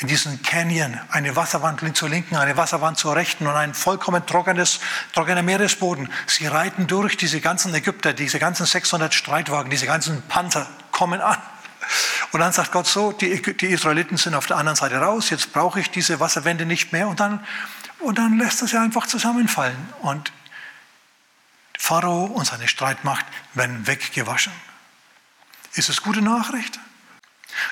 In 0.00 0.06
diesen 0.06 0.42
Canyon, 0.44 0.98
eine 1.10 1.34
Wasserwand 1.34 1.96
zur 1.96 2.08
linken, 2.08 2.36
eine 2.36 2.56
Wasserwand 2.56 2.98
zur 2.98 3.16
rechten 3.16 3.48
und 3.48 3.54
ein 3.54 3.74
vollkommen 3.74 4.24
trockenes, 4.26 4.78
trockener 5.12 5.42
Meeresboden. 5.42 6.08
Sie 6.28 6.46
reiten 6.46 6.86
durch 6.86 7.16
diese 7.16 7.40
ganzen 7.40 7.74
Ägypter, 7.74 8.12
diese 8.12 8.38
ganzen 8.38 8.64
600 8.64 9.12
Streitwagen, 9.12 9.70
diese 9.70 9.86
ganzen 9.86 10.22
Panther 10.22 10.68
kommen 10.92 11.20
an. 11.20 11.38
Und 12.30 12.40
dann 12.40 12.52
sagt 12.52 12.70
Gott 12.70 12.86
so, 12.86 13.10
die, 13.10 13.42
die 13.42 13.66
Israeliten 13.66 14.18
sind 14.18 14.34
auf 14.34 14.46
der 14.46 14.58
anderen 14.58 14.76
Seite 14.76 14.98
raus, 14.98 15.30
jetzt 15.30 15.52
brauche 15.52 15.80
ich 15.80 15.90
diese 15.90 16.20
Wasserwände 16.20 16.64
nicht 16.64 16.92
mehr. 16.92 17.08
Und 17.08 17.18
dann, 17.18 17.44
und 17.98 18.18
dann 18.18 18.38
lässt 18.38 18.62
er 18.62 18.68
sie 18.68 18.78
einfach 18.78 19.06
zusammenfallen. 19.06 19.76
Und 20.02 20.30
Pharao 21.78 22.24
und 22.24 22.44
seine 22.44 22.68
Streitmacht 22.68 23.24
werden 23.54 23.86
weggewaschen. 23.86 24.52
Ist 25.74 25.88
es 25.88 26.02
gute 26.02 26.20
Nachricht? 26.20 26.78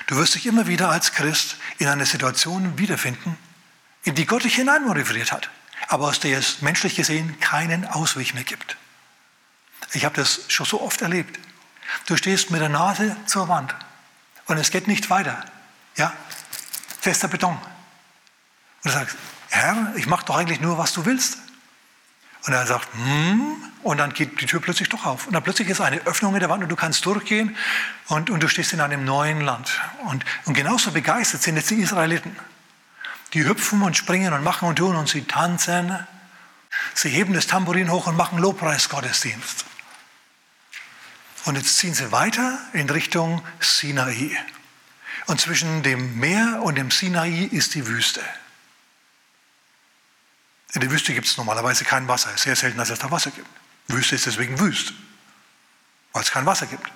Du 0.07 0.15
wirst 0.15 0.33
dich 0.33 0.45
immer 0.45 0.65
wieder 0.67 0.89
als 0.89 1.11
Christ 1.11 1.57
in 1.77 1.87
einer 1.87 2.05
Situation 2.05 2.77
wiederfinden, 2.79 3.37
in 4.03 4.15
die 4.15 4.25
Gott 4.25 4.45
dich 4.45 4.55
hineinmanövriert 4.55 5.31
hat, 5.31 5.49
aber 5.89 6.07
aus 6.07 6.19
der 6.19 6.39
es 6.39 6.61
menschlich 6.61 6.95
gesehen 6.95 7.39
keinen 7.39 7.85
Ausweg 7.85 8.33
mehr 8.33 8.43
gibt. 8.43 8.77
Ich 9.91 10.05
habe 10.05 10.15
das 10.15 10.41
schon 10.47 10.65
so 10.65 10.81
oft 10.81 11.01
erlebt. 11.01 11.37
Du 12.07 12.17
stehst 12.17 12.49
mit 12.49 12.61
der 12.61 12.69
Nase 12.69 13.15
zur 13.25 13.49
Wand 13.49 13.75
und 14.45 14.57
es 14.57 14.71
geht 14.71 14.87
nicht 14.87 15.09
weiter. 15.09 15.45
Ja, 15.95 16.13
fester 16.99 17.27
Beton. 17.27 17.55
Und 17.55 18.85
du 18.85 18.89
sagst, 18.89 19.17
Herr, 19.49 19.93
ich 19.95 20.07
mache 20.07 20.25
doch 20.25 20.37
eigentlich 20.37 20.61
nur, 20.61 20.77
was 20.77 20.93
du 20.93 21.05
willst. 21.05 21.39
Und 22.47 22.53
er 22.53 22.65
sagt, 22.65 22.87
hm, 22.93 23.57
und 23.83 23.97
dann 23.97 24.13
geht 24.13 24.39
die 24.39 24.45
Tür 24.45 24.61
plötzlich 24.61 24.87
doch 24.87 25.05
auf. 25.05 25.27
Und 25.27 25.33
dann 25.33 25.43
plötzlich 25.43 25.67
ist 25.67 25.81
eine 25.81 25.97
Öffnung 26.07 26.33
in 26.33 26.39
der 26.39 26.49
Wand 26.49 26.63
und 26.63 26.69
du 26.69 26.77
kannst 26.77 27.05
durchgehen 27.05 27.57
und, 28.07 28.29
und 28.29 28.41
du 28.41 28.47
stehst 28.47 28.71
in 28.71 28.79
einem 28.79 29.03
neuen 29.03 29.41
Land. 29.41 29.81
Und, 30.05 30.23
und 30.45 30.53
genauso 30.53 30.91
begeistert 30.91 31.43
sind 31.43 31.57
jetzt 31.57 31.69
die 31.69 31.81
Israeliten. 31.81 32.33
Die 33.33 33.45
hüpfen 33.45 33.81
und 33.81 33.97
springen 33.97 34.31
und 34.31 34.45
machen 34.45 34.69
und 34.69 34.77
tun 34.77 34.95
und 34.95 35.09
sie 35.09 35.23
tanzen. 35.23 35.99
Sie 36.93 37.09
heben 37.09 37.33
das 37.33 37.47
Tambourin 37.47 37.91
hoch 37.91 38.07
und 38.07 38.15
machen 38.15 38.39
Lobpreisgottesdienst. 38.39 39.65
Und 41.43 41.55
jetzt 41.55 41.77
ziehen 41.77 41.93
sie 41.93 42.13
weiter 42.13 42.59
in 42.71 42.89
Richtung 42.89 43.43
Sinai. 43.59 44.37
Und 45.25 45.41
zwischen 45.41 45.83
dem 45.83 46.17
Meer 46.17 46.61
und 46.63 46.75
dem 46.75 46.91
Sinai 46.91 47.49
ist 47.51 47.75
die 47.75 47.87
Wüste. 47.87 48.21
In 50.77 50.81
der 50.81 50.91
Wüste 50.91 51.11
gibt 51.11 51.25
es 51.25 51.37
normalerweise 51.37 51.85
kein 51.85 52.07
Wasser. 52.07 52.29
Es 52.29 52.35
ist 52.35 52.43
sehr 52.43 52.55
selten, 52.55 52.77
dass 52.77 52.91
es 52.91 52.99
da 52.99 53.09
Wasser 53.09 53.31
gibt. 53.31 53.49
Wüste 53.87 54.13
ist 54.13 54.27
deswegen 54.27 54.59
wüst, 54.59 54.93
weil 56.13 56.21
es 56.21 56.29
kein 56.29 56.45
Wasser 56.45 56.67
gibt. 56.67 56.87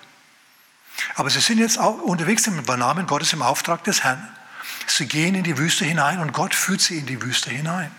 Aber 1.15 1.31
sie 1.31 1.39
sind 1.39 1.57
jetzt 1.57 1.79
auch 1.79 1.97
unterwegs 1.97 2.45
im 2.45 2.61
Namen 2.61 3.07
Gottes 3.07 3.33
im 3.33 3.41
Auftrag 3.41 3.83
des 3.83 4.03
Herrn. 4.03 4.37
Sie 4.85 5.07
gehen 5.07 5.33
in 5.33 5.41
die 5.41 5.57
Wüste 5.57 5.83
hinein 5.83 6.19
und 6.19 6.31
Gott 6.31 6.53
führt 6.53 6.79
sie 6.79 6.99
in 6.99 7.07
die 7.07 7.23
Wüste 7.23 7.49
hinein. 7.49 7.89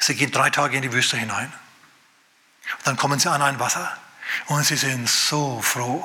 Sie 0.00 0.16
gehen 0.16 0.32
drei 0.32 0.50
Tage 0.50 0.74
in 0.74 0.82
die 0.82 0.92
Wüste 0.92 1.16
hinein. 1.16 1.52
dann 2.82 2.96
kommen 2.96 3.20
sie 3.20 3.30
an 3.30 3.40
ein 3.40 3.60
Wasser 3.60 3.96
und 4.46 4.66
sie 4.66 4.76
sind 4.76 5.08
so 5.08 5.62
froh. 5.62 6.04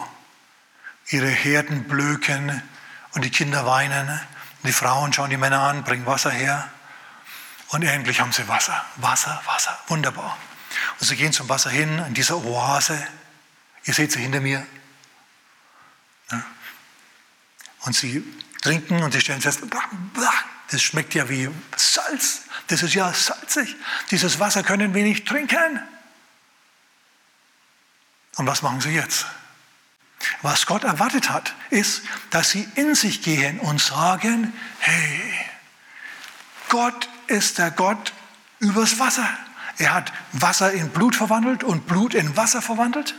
Ihre 1.08 1.30
Herden 1.30 1.86
blöken 1.86 2.62
und 3.14 3.26
die 3.26 3.32
Kinder 3.32 3.66
weinen. 3.66 4.22
Die 4.62 4.72
Frauen 4.72 5.14
schauen 5.14 5.32
die 5.32 5.38
Männer 5.38 5.62
an, 5.62 5.84
bringen 5.84 6.06
Wasser 6.06 6.30
her. 6.30 6.70
Und 7.70 7.84
endlich 7.84 8.20
haben 8.20 8.32
sie 8.32 8.48
Wasser. 8.48 8.86
Wasser, 8.98 9.42
Wasser. 9.46 9.78
Wunderbar. 9.88 10.38
Und 11.00 11.08
sie 11.08 11.16
gehen 11.16 11.34
zum 11.34 11.50
Wasser 11.50 11.70
hin, 11.70 12.00
in 12.08 12.14
dieser 12.14 12.38
Oase. 12.38 13.08
Ihr 13.86 13.94
seht 13.94 14.12
sie 14.12 14.20
hinter 14.20 14.42
mir. 14.42 14.66
Und 17.82 17.96
sie 17.96 18.24
trinken 18.62 19.04
und 19.04 19.12
sie 19.12 19.22
stellen 19.22 19.42
fest, 19.42 19.62
das 20.72 20.82
schmeckt 20.82 21.14
ja 21.14 21.30
wie 21.30 21.50
Salz. 21.76 22.42
Das 22.68 22.82
ist 22.82 22.96
ja 22.96 23.14
salzig. 23.14 23.76
Dieses 24.10 24.40
Wasser 24.40 24.64
können 24.64 24.94
wir 24.96 25.04
nicht 25.04 25.28
trinken. 25.28 25.80
Und 28.38 28.48
was 28.48 28.64
machen 28.64 28.82
sie 28.82 28.90
jetzt? 28.90 29.28
Was 30.42 30.66
Gott 30.66 30.84
erwartet 30.84 31.30
hat, 31.30 31.54
ist, 31.70 32.02
dass 32.32 32.50
sie 32.50 32.68
in 32.76 32.96
sich 32.96 33.22
gehen 33.22 33.60
und 33.60 33.80
sagen, 33.80 34.52
hey, 34.80 35.34
Gott 36.70 37.08
ist 37.28 37.58
der 37.58 37.72
Gott 37.72 38.14
übers 38.60 39.00
Wasser. 39.00 39.28
Er 39.78 39.94
hat 39.94 40.14
Wasser 40.32 40.72
in 40.72 40.90
Blut 40.90 41.16
verwandelt 41.16 41.64
und 41.64 41.88
Blut 41.88 42.14
in 42.14 42.38
Wasser 42.38 42.62
verwandelt. 42.62 43.16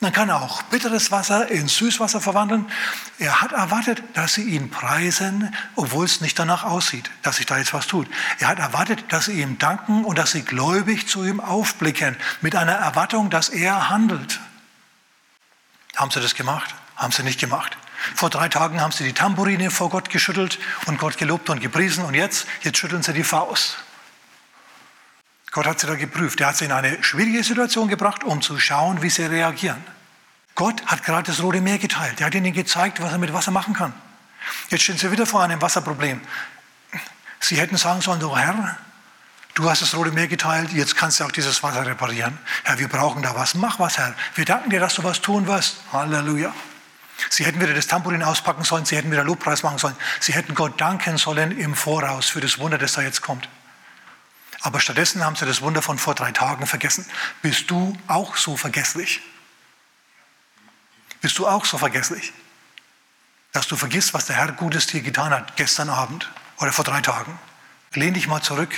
Dann 0.00 0.12
kann 0.12 0.30
auch 0.30 0.60
bitteres 0.64 1.10
Wasser 1.10 1.50
in 1.50 1.68
Süßwasser 1.68 2.20
verwandeln. 2.20 2.70
Er 3.18 3.40
hat 3.40 3.52
erwartet, 3.52 4.02
dass 4.12 4.34
sie 4.34 4.42
ihn 4.42 4.68
preisen, 4.70 5.54
obwohl 5.74 6.04
es 6.04 6.20
nicht 6.20 6.38
danach 6.38 6.64
aussieht, 6.64 7.10
dass 7.22 7.36
sich 7.36 7.46
da 7.46 7.56
jetzt 7.56 7.72
was 7.72 7.86
tut. 7.86 8.06
Er 8.38 8.48
hat 8.48 8.58
erwartet, 8.58 9.04
dass 9.08 9.24
sie 9.24 9.40
ihm 9.40 9.58
danken 9.58 10.04
und 10.04 10.18
dass 10.18 10.32
sie 10.32 10.42
gläubig 10.42 11.08
zu 11.08 11.24
ihm 11.24 11.40
aufblicken, 11.40 12.14
mit 12.42 12.54
einer 12.56 12.74
Erwartung, 12.74 13.30
dass 13.30 13.48
er 13.48 13.88
handelt. 13.88 14.38
Haben 15.96 16.10
sie 16.10 16.20
das 16.20 16.34
gemacht? 16.34 16.74
Haben 16.96 17.12
sie 17.12 17.22
nicht 17.22 17.40
gemacht. 17.40 17.78
Vor 18.14 18.30
drei 18.30 18.48
Tagen 18.48 18.80
haben 18.80 18.92
sie 18.92 19.04
die 19.04 19.12
Tambourine 19.12 19.70
vor 19.70 19.90
Gott 19.90 20.10
geschüttelt 20.10 20.58
und 20.86 20.98
Gott 20.98 21.18
gelobt 21.18 21.50
und 21.50 21.60
gepriesen. 21.60 22.04
Und 22.04 22.14
jetzt, 22.14 22.46
jetzt 22.62 22.78
schütteln 22.78 23.02
sie 23.02 23.12
die 23.12 23.24
Faust. 23.24 23.78
Gott 25.52 25.66
hat 25.66 25.80
sie 25.80 25.86
da 25.86 25.94
geprüft. 25.94 26.40
Er 26.40 26.48
hat 26.48 26.56
sie 26.56 26.66
in 26.66 26.72
eine 26.72 27.02
schwierige 27.02 27.42
Situation 27.42 27.88
gebracht, 27.88 28.24
um 28.24 28.42
zu 28.42 28.58
schauen, 28.58 29.00
wie 29.00 29.10
sie 29.10 29.24
reagieren. 29.24 29.82
Gott 30.54 30.84
hat 30.86 31.04
gerade 31.04 31.30
das 31.30 31.42
Rote 31.42 31.60
Meer 31.60 31.78
geteilt. 31.78 32.20
Er 32.20 32.26
hat 32.26 32.34
ihnen 32.34 32.52
gezeigt, 32.52 33.00
was 33.00 33.12
er 33.12 33.18
mit 33.18 33.32
Wasser 33.32 33.50
machen 33.50 33.74
kann. 33.74 33.92
Jetzt 34.70 34.82
stehen 34.82 34.98
sie 34.98 35.10
wieder 35.10 35.26
vor 35.26 35.42
einem 35.42 35.60
Wasserproblem. 35.60 36.20
Sie 37.40 37.56
hätten 37.56 37.76
sagen 37.76 38.00
sollen, 38.00 38.22
oh 38.24 38.36
Herr, 38.36 38.76
du 39.54 39.68
hast 39.68 39.82
das 39.82 39.94
Rote 39.94 40.12
Meer 40.12 40.28
geteilt, 40.28 40.72
jetzt 40.72 40.96
kannst 40.96 41.20
du 41.20 41.24
auch 41.24 41.32
dieses 41.32 41.62
Wasser 41.62 41.86
reparieren. 41.86 42.38
Herr, 42.64 42.78
wir 42.78 42.88
brauchen 42.88 43.22
da 43.22 43.34
was. 43.34 43.54
Mach 43.54 43.78
was, 43.78 43.98
Herr. 43.98 44.14
Wir 44.34 44.44
danken 44.44 44.70
dir, 44.70 44.80
dass 44.80 44.94
du 44.94 45.04
was 45.04 45.20
tun 45.20 45.46
wirst. 45.46 45.78
Halleluja. 45.92 46.54
Sie 47.30 47.44
hätten 47.44 47.60
wieder 47.60 47.74
das 47.74 47.86
Tambourin 47.86 48.22
auspacken 48.22 48.64
sollen, 48.64 48.84
sie 48.84 48.96
hätten 48.96 49.10
wieder 49.10 49.24
Lobpreis 49.24 49.62
machen 49.62 49.78
sollen, 49.78 49.96
sie 50.20 50.34
hätten 50.34 50.54
Gott 50.54 50.80
danken 50.80 51.18
sollen 51.18 51.58
im 51.58 51.74
Voraus 51.74 52.28
für 52.28 52.40
das 52.40 52.58
Wunder, 52.58 52.78
das 52.78 52.92
da 52.92 53.02
jetzt 53.02 53.22
kommt. 53.22 53.48
Aber 54.60 54.80
stattdessen 54.80 55.24
haben 55.24 55.36
sie 55.36 55.46
das 55.46 55.60
Wunder 55.60 55.82
von 55.82 55.98
vor 55.98 56.14
drei 56.14 56.32
Tagen 56.32 56.66
vergessen. 56.66 57.06
Bist 57.42 57.70
du 57.70 57.96
auch 58.08 58.36
so 58.36 58.56
vergesslich? 58.56 59.20
Bist 61.20 61.38
du 61.38 61.46
auch 61.46 61.64
so 61.64 61.78
vergesslich, 61.78 62.32
dass 63.52 63.66
du 63.66 63.76
vergisst, 63.76 64.14
was 64.14 64.26
der 64.26 64.36
Herr 64.36 64.52
Gutes 64.52 64.86
dir 64.86 65.02
getan 65.02 65.32
hat 65.32 65.56
gestern 65.56 65.88
Abend 65.88 66.30
oder 66.58 66.72
vor 66.72 66.84
drei 66.84 67.00
Tagen? 67.00 67.38
Lehn 67.94 68.14
dich 68.14 68.28
mal 68.28 68.42
zurück 68.42 68.70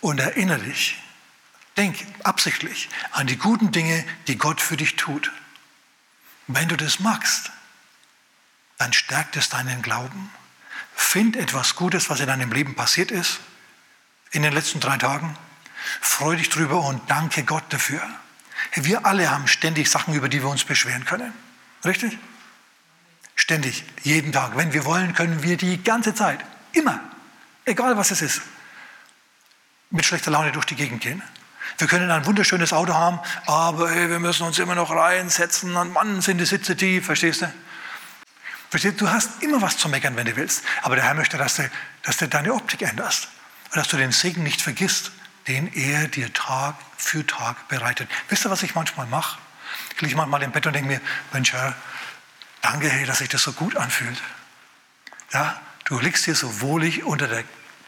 und 0.00 0.18
erinnere 0.18 0.58
dich, 0.58 1.02
denk 1.76 1.96
absichtlich 2.24 2.88
an 3.12 3.26
die 3.26 3.36
guten 3.36 3.72
Dinge, 3.72 4.04
die 4.26 4.36
Gott 4.36 4.60
für 4.60 4.76
dich 4.76 4.96
tut. 4.96 5.30
Wenn 6.52 6.68
du 6.68 6.76
das 6.76 6.98
magst, 6.98 7.50
dann 8.78 8.92
stärkt 8.92 9.36
es 9.36 9.48
deinen 9.50 9.82
Glauben. 9.82 10.30
Find 10.94 11.36
etwas 11.36 11.76
Gutes, 11.76 12.10
was 12.10 12.18
in 12.18 12.26
deinem 12.26 12.50
Leben 12.50 12.74
passiert 12.74 13.10
ist, 13.12 13.38
in 14.32 14.42
den 14.42 14.52
letzten 14.52 14.80
drei 14.80 14.96
Tagen. 14.96 15.36
Freu 16.00 16.34
dich 16.34 16.48
drüber 16.48 16.82
und 16.82 17.08
danke 17.08 17.44
Gott 17.44 17.64
dafür. 17.68 18.02
Wir 18.74 19.06
alle 19.06 19.30
haben 19.30 19.46
ständig 19.46 19.88
Sachen, 19.90 20.12
über 20.14 20.28
die 20.28 20.42
wir 20.42 20.48
uns 20.48 20.64
beschweren 20.64 21.04
können. 21.04 21.32
Richtig? 21.84 22.18
Ständig, 23.36 23.84
jeden 24.02 24.32
Tag. 24.32 24.56
Wenn 24.56 24.72
wir 24.72 24.84
wollen, 24.84 25.14
können 25.14 25.42
wir 25.44 25.56
die 25.56 25.82
ganze 25.82 26.14
Zeit, 26.14 26.44
immer, 26.72 27.00
egal 27.64 27.96
was 27.96 28.10
es 28.10 28.22
ist, 28.22 28.42
mit 29.90 30.04
schlechter 30.04 30.32
Laune 30.32 30.52
durch 30.52 30.66
die 30.66 30.76
Gegend 30.76 31.00
gehen. 31.00 31.22
Wir 31.78 31.86
können 31.86 32.10
ein 32.10 32.26
wunderschönes 32.26 32.72
Auto 32.72 32.94
haben, 32.94 33.20
aber 33.46 33.90
hey, 33.90 34.08
wir 34.10 34.18
müssen 34.18 34.46
uns 34.46 34.58
immer 34.58 34.74
noch 34.74 34.90
reinsetzen 34.90 35.76
und 35.76 35.92
Mann, 35.92 36.20
sind 36.20 36.38
die 36.38 36.46
Sitze 36.46 36.76
tief, 36.76 37.06
verstehst 37.06 37.42
du? 37.42 37.52
Versteht? 38.70 39.00
Du 39.00 39.10
hast 39.10 39.42
immer 39.42 39.60
was 39.60 39.76
zu 39.76 39.88
meckern, 39.88 40.14
wenn 40.14 40.26
du 40.26 40.36
willst. 40.36 40.62
Aber 40.82 40.94
der 40.94 41.04
Herr 41.04 41.14
möchte, 41.14 41.36
dass 41.36 41.56
du, 41.56 41.68
dass 42.04 42.18
du 42.18 42.28
deine 42.28 42.54
Optik 42.54 42.82
änderst. 42.82 43.28
Und 43.70 43.76
dass 43.76 43.88
du 43.88 43.96
den 43.96 44.12
Segen 44.12 44.44
nicht 44.44 44.62
vergisst, 44.62 45.10
den 45.48 45.72
er 45.72 46.06
dir 46.06 46.32
Tag 46.32 46.76
für 46.96 47.26
Tag 47.26 47.66
bereitet. 47.68 48.08
Wisst 48.28 48.46
ihr, 48.46 48.50
was 48.50 48.62
ich 48.62 48.76
manchmal 48.76 49.06
mache? 49.06 49.38
Ich 49.96 50.00
liege 50.00 50.16
manchmal 50.16 50.42
im 50.42 50.52
Bett 50.52 50.66
und 50.66 50.72
denke 50.72 50.88
mir, 50.88 51.00
Mensch, 51.32 51.52
Herr, 51.52 51.74
danke, 52.62 52.88
hey, 52.88 53.04
dass 53.06 53.18
sich 53.18 53.28
das 53.28 53.42
so 53.42 53.52
gut 53.52 53.76
anfühlt. 53.76 54.22
Ja, 55.32 55.60
du 55.84 55.98
liegst 55.98 56.24
hier 56.24 56.36
so 56.36 56.60
wohlig 56.60 57.04
unter 57.04 57.26
der 57.26 57.44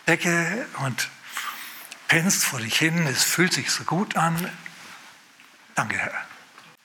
Decke 0.09 0.67
und 0.79 1.09
pennst 2.13 2.45
vor 2.45 2.61
dich 2.61 2.77
hin, 2.77 3.07
es 3.07 3.25
fühlt 3.25 3.55
sich 3.55 3.71
so 3.71 3.85
gut 3.85 4.19
an. 4.19 4.37
Danke, 5.75 5.97
Herr. 5.97 6.13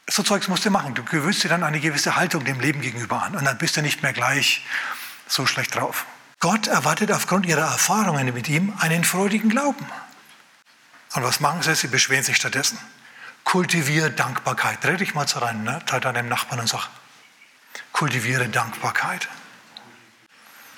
So 0.10 0.24
Zeugs 0.24 0.48
musst 0.48 0.64
du 0.64 0.72
machen. 0.72 0.96
Du 0.96 1.04
gewöhnst 1.04 1.44
dir 1.44 1.50
dann 1.50 1.66
eine 1.66 1.82
gewisse 1.82 2.16
Haltung 2.16 2.46
dem 2.46 2.62
Leben 2.62 2.80
gegenüber 2.80 3.22
an 3.22 3.36
und 3.36 3.44
dann 3.44 3.58
bist 3.58 3.76
du 3.76 3.82
nicht 3.82 4.02
mehr 4.04 4.14
gleich 4.14 4.66
so 5.28 5.46
schlecht 5.46 5.76
drauf. 5.76 6.06
Gott 6.40 6.68
erwartet 6.68 7.12
aufgrund 7.12 7.46
ihrer 7.46 7.70
Erfahrungen 7.70 8.34
mit 8.34 8.48
ihm 8.48 8.74
einen 8.80 9.04
freudigen 9.04 9.50
Glauben. 9.50 9.86
Und 11.14 11.24
was 11.24 11.42
machen 11.42 11.62
sie? 11.62 11.76
Sie 11.76 11.88
beschweren 11.88 12.24
sich 12.24 12.38
stattdessen. 12.38 12.80
Kultiviere 13.44 14.12
Dankbarkeit. 14.12 14.82
Dreh 14.82 14.96
dich 14.96 15.14
mal 15.14 15.28
zu 15.28 15.40
rein, 15.40 15.62
ne? 15.62 15.82
deinem 16.00 16.30
Nachbarn 16.30 16.62
und 16.62 16.70
sag, 16.70 16.88
kultiviere 17.92 18.48
Dankbarkeit. 18.48 19.28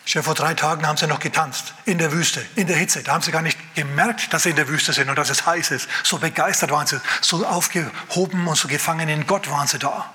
Schon 0.09 0.23
vor 0.23 0.33
drei 0.33 0.55
Tagen 0.55 0.87
haben 0.87 0.97
sie 0.97 1.05
noch 1.05 1.19
getanzt 1.19 1.75
in 1.85 1.99
der 1.99 2.11
Wüste, 2.11 2.43
in 2.55 2.65
der 2.65 2.77
Hitze. 2.77 3.03
Da 3.03 3.13
haben 3.13 3.21
sie 3.21 3.31
gar 3.31 3.43
nicht 3.43 3.59
gemerkt, 3.75 4.33
dass 4.33 4.41
sie 4.41 4.49
in 4.49 4.55
der 4.55 4.67
Wüste 4.67 4.91
sind 4.91 5.07
und 5.07 5.15
dass 5.15 5.29
es 5.29 5.45
heiß 5.45 5.69
ist. 5.69 5.87
So 6.01 6.17
begeistert 6.17 6.71
waren 6.71 6.87
sie, 6.87 6.99
so 7.21 7.45
aufgehoben 7.45 8.47
und 8.47 8.55
so 8.55 8.67
gefangen 8.67 9.07
in 9.07 9.27
Gott 9.27 9.51
waren 9.51 9.67
sie 9.67 9.77
da. 9.77 10.11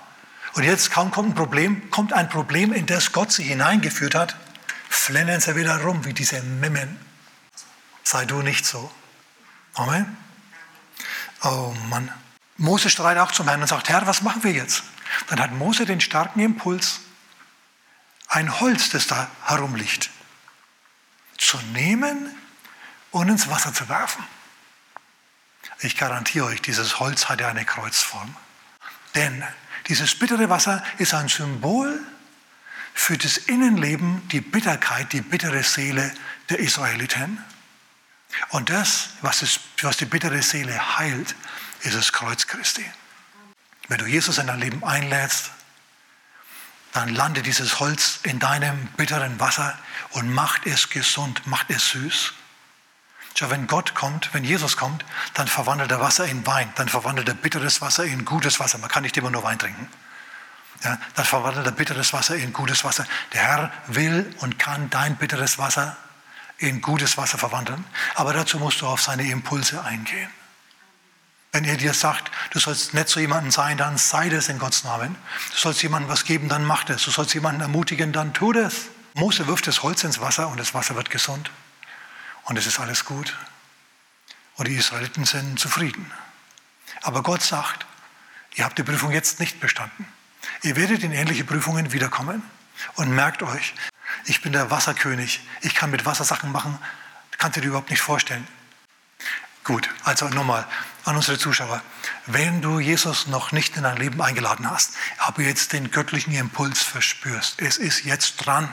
Und 0.54 0.64
jetzt 0.64 0.90
kaum 0.90 1.12
kommt 1.12 1.28
ein 1.28 1.34
Problem, 1.36 1.90
kommt 1.92 2.12
ein 2.12 2.28
Problem, 2.28 2.72
in 2.72 2.86
das 2.86 3.12
Gott 3.12 3.30
sie 3.30 3.44
hineingeführt 3.44 4.16
hat, 4.16 4.34
flennen 4.88 5.40
sie 5.40 5.54
wieder 5.54 5.80
rum 5.80 6.04
wie 6.04 6.12
diese 6.12 6.42
Mimmen. 6.42 6.98
Sei 8.02 8.24
du 8.24 8.42
nicht 8.42 8.66
so. 8.66 8.90
Amen. 9.74 10.16
Oh 11.44 11.72
Mann. 11.88 12.10
Mose 12.56 12.90
streitet 12.90 13.22
auch 13.22 13.30
zum 13.30 13.46
Herrn 13.46 13.60
und 13.60 13.68
sagt, 13.68 13.88
Herr, 13.90 14.04
was 14.08 14.22
machen 14.22 14.42
wir 14.42 14.50
jetzt? 14.50 14.82
Dann 15.28 15.38
hat 15.38 15.52
Mose 15.52 15.86
den 15.86 16.00
starken 16.00 16.40
Impuls, 16.40 16.98
ein 18.28 18.60
Holz, 18.60 18.90
das 18.90 19.06
da 19.06 19.30
herumliegt, 19.44 20.10
zu 21.38 21.58
nehmen 21.72 22.34
und 23.10 23.28
ins 23.28 23.48
Wasser 23.48 23.72
zu 23.72 23.88
werfen. 23.88 24.24
Ich 25.80 25.96
garantiere 25.96 26.46
euch, 26.46 26.62
dieses 26.62 26.98
Holz 27.00 27.28
hat 27.28 27.40
ja 27.40 27.48
eine 27.48 27.64
Kreuzform. 27.64 28.34
Denn 29.14 29.44
dieses 29.88 30.18
bittere 30.18 30.48
Wasser 30.48 30.82
ist 30.98 31.14
ein 31.14 31.28
Symbol 31.28 32.00
für 32.94 33.18
das 33.18 33.36
Innenleben, 33.36 34.26
die 34.28 34.40
Bitterkeit, 34.40 35.12
die 35.12 35.20
bittere 35.20 35.62
Seele 35.62 36.12
der 36.48 36.58
Israeliten. 36.60 37.42
Und 38.50 38.70
das, 38.70 39.10
was, 39.20 39.42
es, 39.42 39.60
was 39.82 39.96
die 39.96 40.06
bittere 40.06 40.42
Seele 40.42 40.98
heilt, 40.98 41.34
ist 41.82 41.96
das 41.96 42.12
Kreuz 42.12 42.46
Christi. 42.46 42.84
Wenn 43.88 43.98
du 43.98 44.06
Jesus 44.06 44.38
in 44.38 44.46
dein 44.46 44.60
Leben 44.60 44.82
einlädst, 44.82 45.50
dann 46.94 47.08
landet 47.08 47.44
dieses 47.44 47.80
Holz 47.80 48.20
in 48.22 48.38
deinem 48.38 48.86
bitteren 48.96 49.38
Wasser 49.40 49.76
und 50.12 50.32
macht 50.32 50.64
es 50.64 50.90
gesund, 50.90 51.44
macht 51.46 51.68
es 51.68 51.90
süß. 51.90 52.32
Schau, 53.34 53.50
wenn 53.50 53.66
Gott 53.66 53.96
kommt, 53.96 54.32
wenn 54.32 54.44
Jesus 54.44 54.76
kommt, 54.76 55.04
dann 55.34 55.48
verwandelt 55.48 55.90
er 55.90 56.00
Wasser 56.00 56.24
in 56.26 56.46
Wein, 56.46 56.72
dann 56.76 56.88
verwandelt 56.88 57.28
er 57.28 57.34
bitteres 57.34 57.80
Wasser 57.80 58.04
in 58.04 58.24
gutes 58.24 58.60
Wasser. 58.60 58.78
Man 58.78 58.88
kann 58.88 59.02
nicht 59.02 59.16
immer 59.16 59.30
nur 59.30 59.42
Wein 59.42 59.58
trinken. 59.58 59.88
Ja, 60.84 60.96
dann 61.16 61.24
verwandelt 61.24 61.66
er 61.66 61.72
bitteres 61.72 62.12
Wasser 62.12 62.36
in 62.36 62.52
gutes 62.52 62.84
Wasser. 62.84 63.04
Der 63.32 63.42
Herr 63.42 63.72
will 63.88 64.32
und 64.38 64.60
kann 64.60 64.88
dein 64.90 65.16
bitteres 65.16 65.58
Wasser 65.58 65.96
in 66.58 66.80
gutes 66.80 67.16
Wasser 67.16 67.38
verwandeln, 67.38 67.84
aber 68.14 68.32
dazu 68.32 68.60
musst 68.60 68.80
du 68.80 68.86
auf 68.86 69.02
seine 69.02 69.28
Impulse 69.28 69.82
eingehen. 69.82 70.30
Wenn 71.54 71.64
er 71.64 71.76
dir 71.76 71.94
sagt, 71.94 72.32
du 72.50 72.58
sollst 72.58 72.94
nett 72.94 73.08
zu 73.08 73.20
jemandem 73.20 73.52
sein, 73.52 73.76
dann 73.76 73.96
sei 73.96 74.28
das 74.28 74.48
in 74.48 74.58
Gottes 74.58 74.82
Namen. 74.82 75.14
Du 75.52 75.56
sollst 75.56 75.80
jemandem 75.84 76.10
was 76.10 76.24
geben, 76.24 76.48
dann 76.48 76.64
mach 76.64 76.82
das. 76.82 77.04
Du 77.04 77.12
sollst 77.12 77.32
jemanden 77.32 77.60
ermutigen, 77.60 78.12
dann 78.12 78.34
tu 78.34 78.52
das. 78.52 78.86
Mose 79.14 79.46
wirft 79.46 79.68
das 79.68 79.84
Holz 79.84 80.02
ins 80.02 80.20
Wasser 80.20 80.48
und 80.48 80.58
das 80.58 80.74
Wasser 80.74 80.96
wird 80.96 81.10
gesund. 81.10 81.52
Und 82.42 82.58
es 82.58 82.66
ist 82.66 82.80
alles 82.80 83.04
gut. 83.04 83.36
Und 84.56 84.66
die 84.66 84.74
Israeliten 84.74 85.26
sind 85.26 85.60
zufrieden. 85.60 86.10
Aber 87.02 87.22
Gott 87.22 87.42
sagt, 87.42 87.86
ihr 88.56 88.64
habt 88.64 88.76
die 88.76 88.82
Prüfung 88.82 89.12
jetzt 89.12 89.38
nicht 89.38 89.60
bestanden. 89.60 90.08
Ihr 90.62 90.74
werdet 90.74 91.04
in 91.04 91.12
ähnliche 91.12 91.44
Prüfungen 91.44 91.92
wiederkommen. 91.92 92.42
Und 92.96 93.14
merkt 93.14 93.44
euch, 93.44 93.74
ich 94.24 94.42
bin 94.42 94.50
der 94.50 94.72
Wasserkönig. 94.72 95.40
Ich 95.60 95.76
kann 95.76 95.92
mit 95.92 96.04
Wasser 96.04 96.24
Sachen 96.24 96.50
machen, 96.50 96.80
kannst 97.38 97.58
du 97.58 97.60
dir 97.60 97.68
überhaupt 97.68 97.90
nicht 97.90 98.02
vorstellen. 98.02 98.44
Gut, 99.64 99.88
also 100.04 100.28
nochmal 100.28 100.66
an 101.04 101.16
unsere 101.16 101.38
Zuschauer. 101.38 101.82
Wenn 102.26 102.60
du 102.60 102.80
Jesus 102.80 103.26
noch 103.26 103.50
nicht 103.50 103.76
in 103.78 103.82
dein 103.82 103.96
Leben 103.96 104.20
eingeladen 104.20 104.70
hast, 104.70 104.92
aber 105.18 105.42
jetzt 105.42 105.72
den 105.72 105.90
göttlichen 105.90 106.34
Impuls 106.34 106.82
verspürst, 106.82 107.62
es 107.62 107.78
ist 107.78 108.04
jetzt 108.04 108.36
dran, 108.36 108.68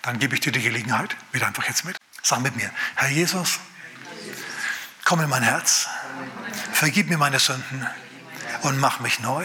dann 0.00 0.18
gebe 0.18 0.34
ich 0.34 0.40
dir 0.40 0.52
die 0.52 0.62
Gelegenheit, 0.62 1.16
wieder 1.32 1.46
einfach 1.46 1.64
jetzt 1.64 1.84
mit. 1.84 1.98
Sag 2.22 2.40
mit 2.40 2.56
mir, 2.56 2.70
Herr 2.94 3.10
Jesus, 3.10 3.60
komm 5.04 5.20
in 5.20 5.28
mein 5.28 5.42
Herz, 5.42 5.88
vergib 6.72 7.10
mir 7.10 7.18
meine 7.18 7.38
Sünden 7.38 7.86
und 8.62 8.80
mach 8.80 9.00
mich 9.00 9.20
neu. 9.20 9.44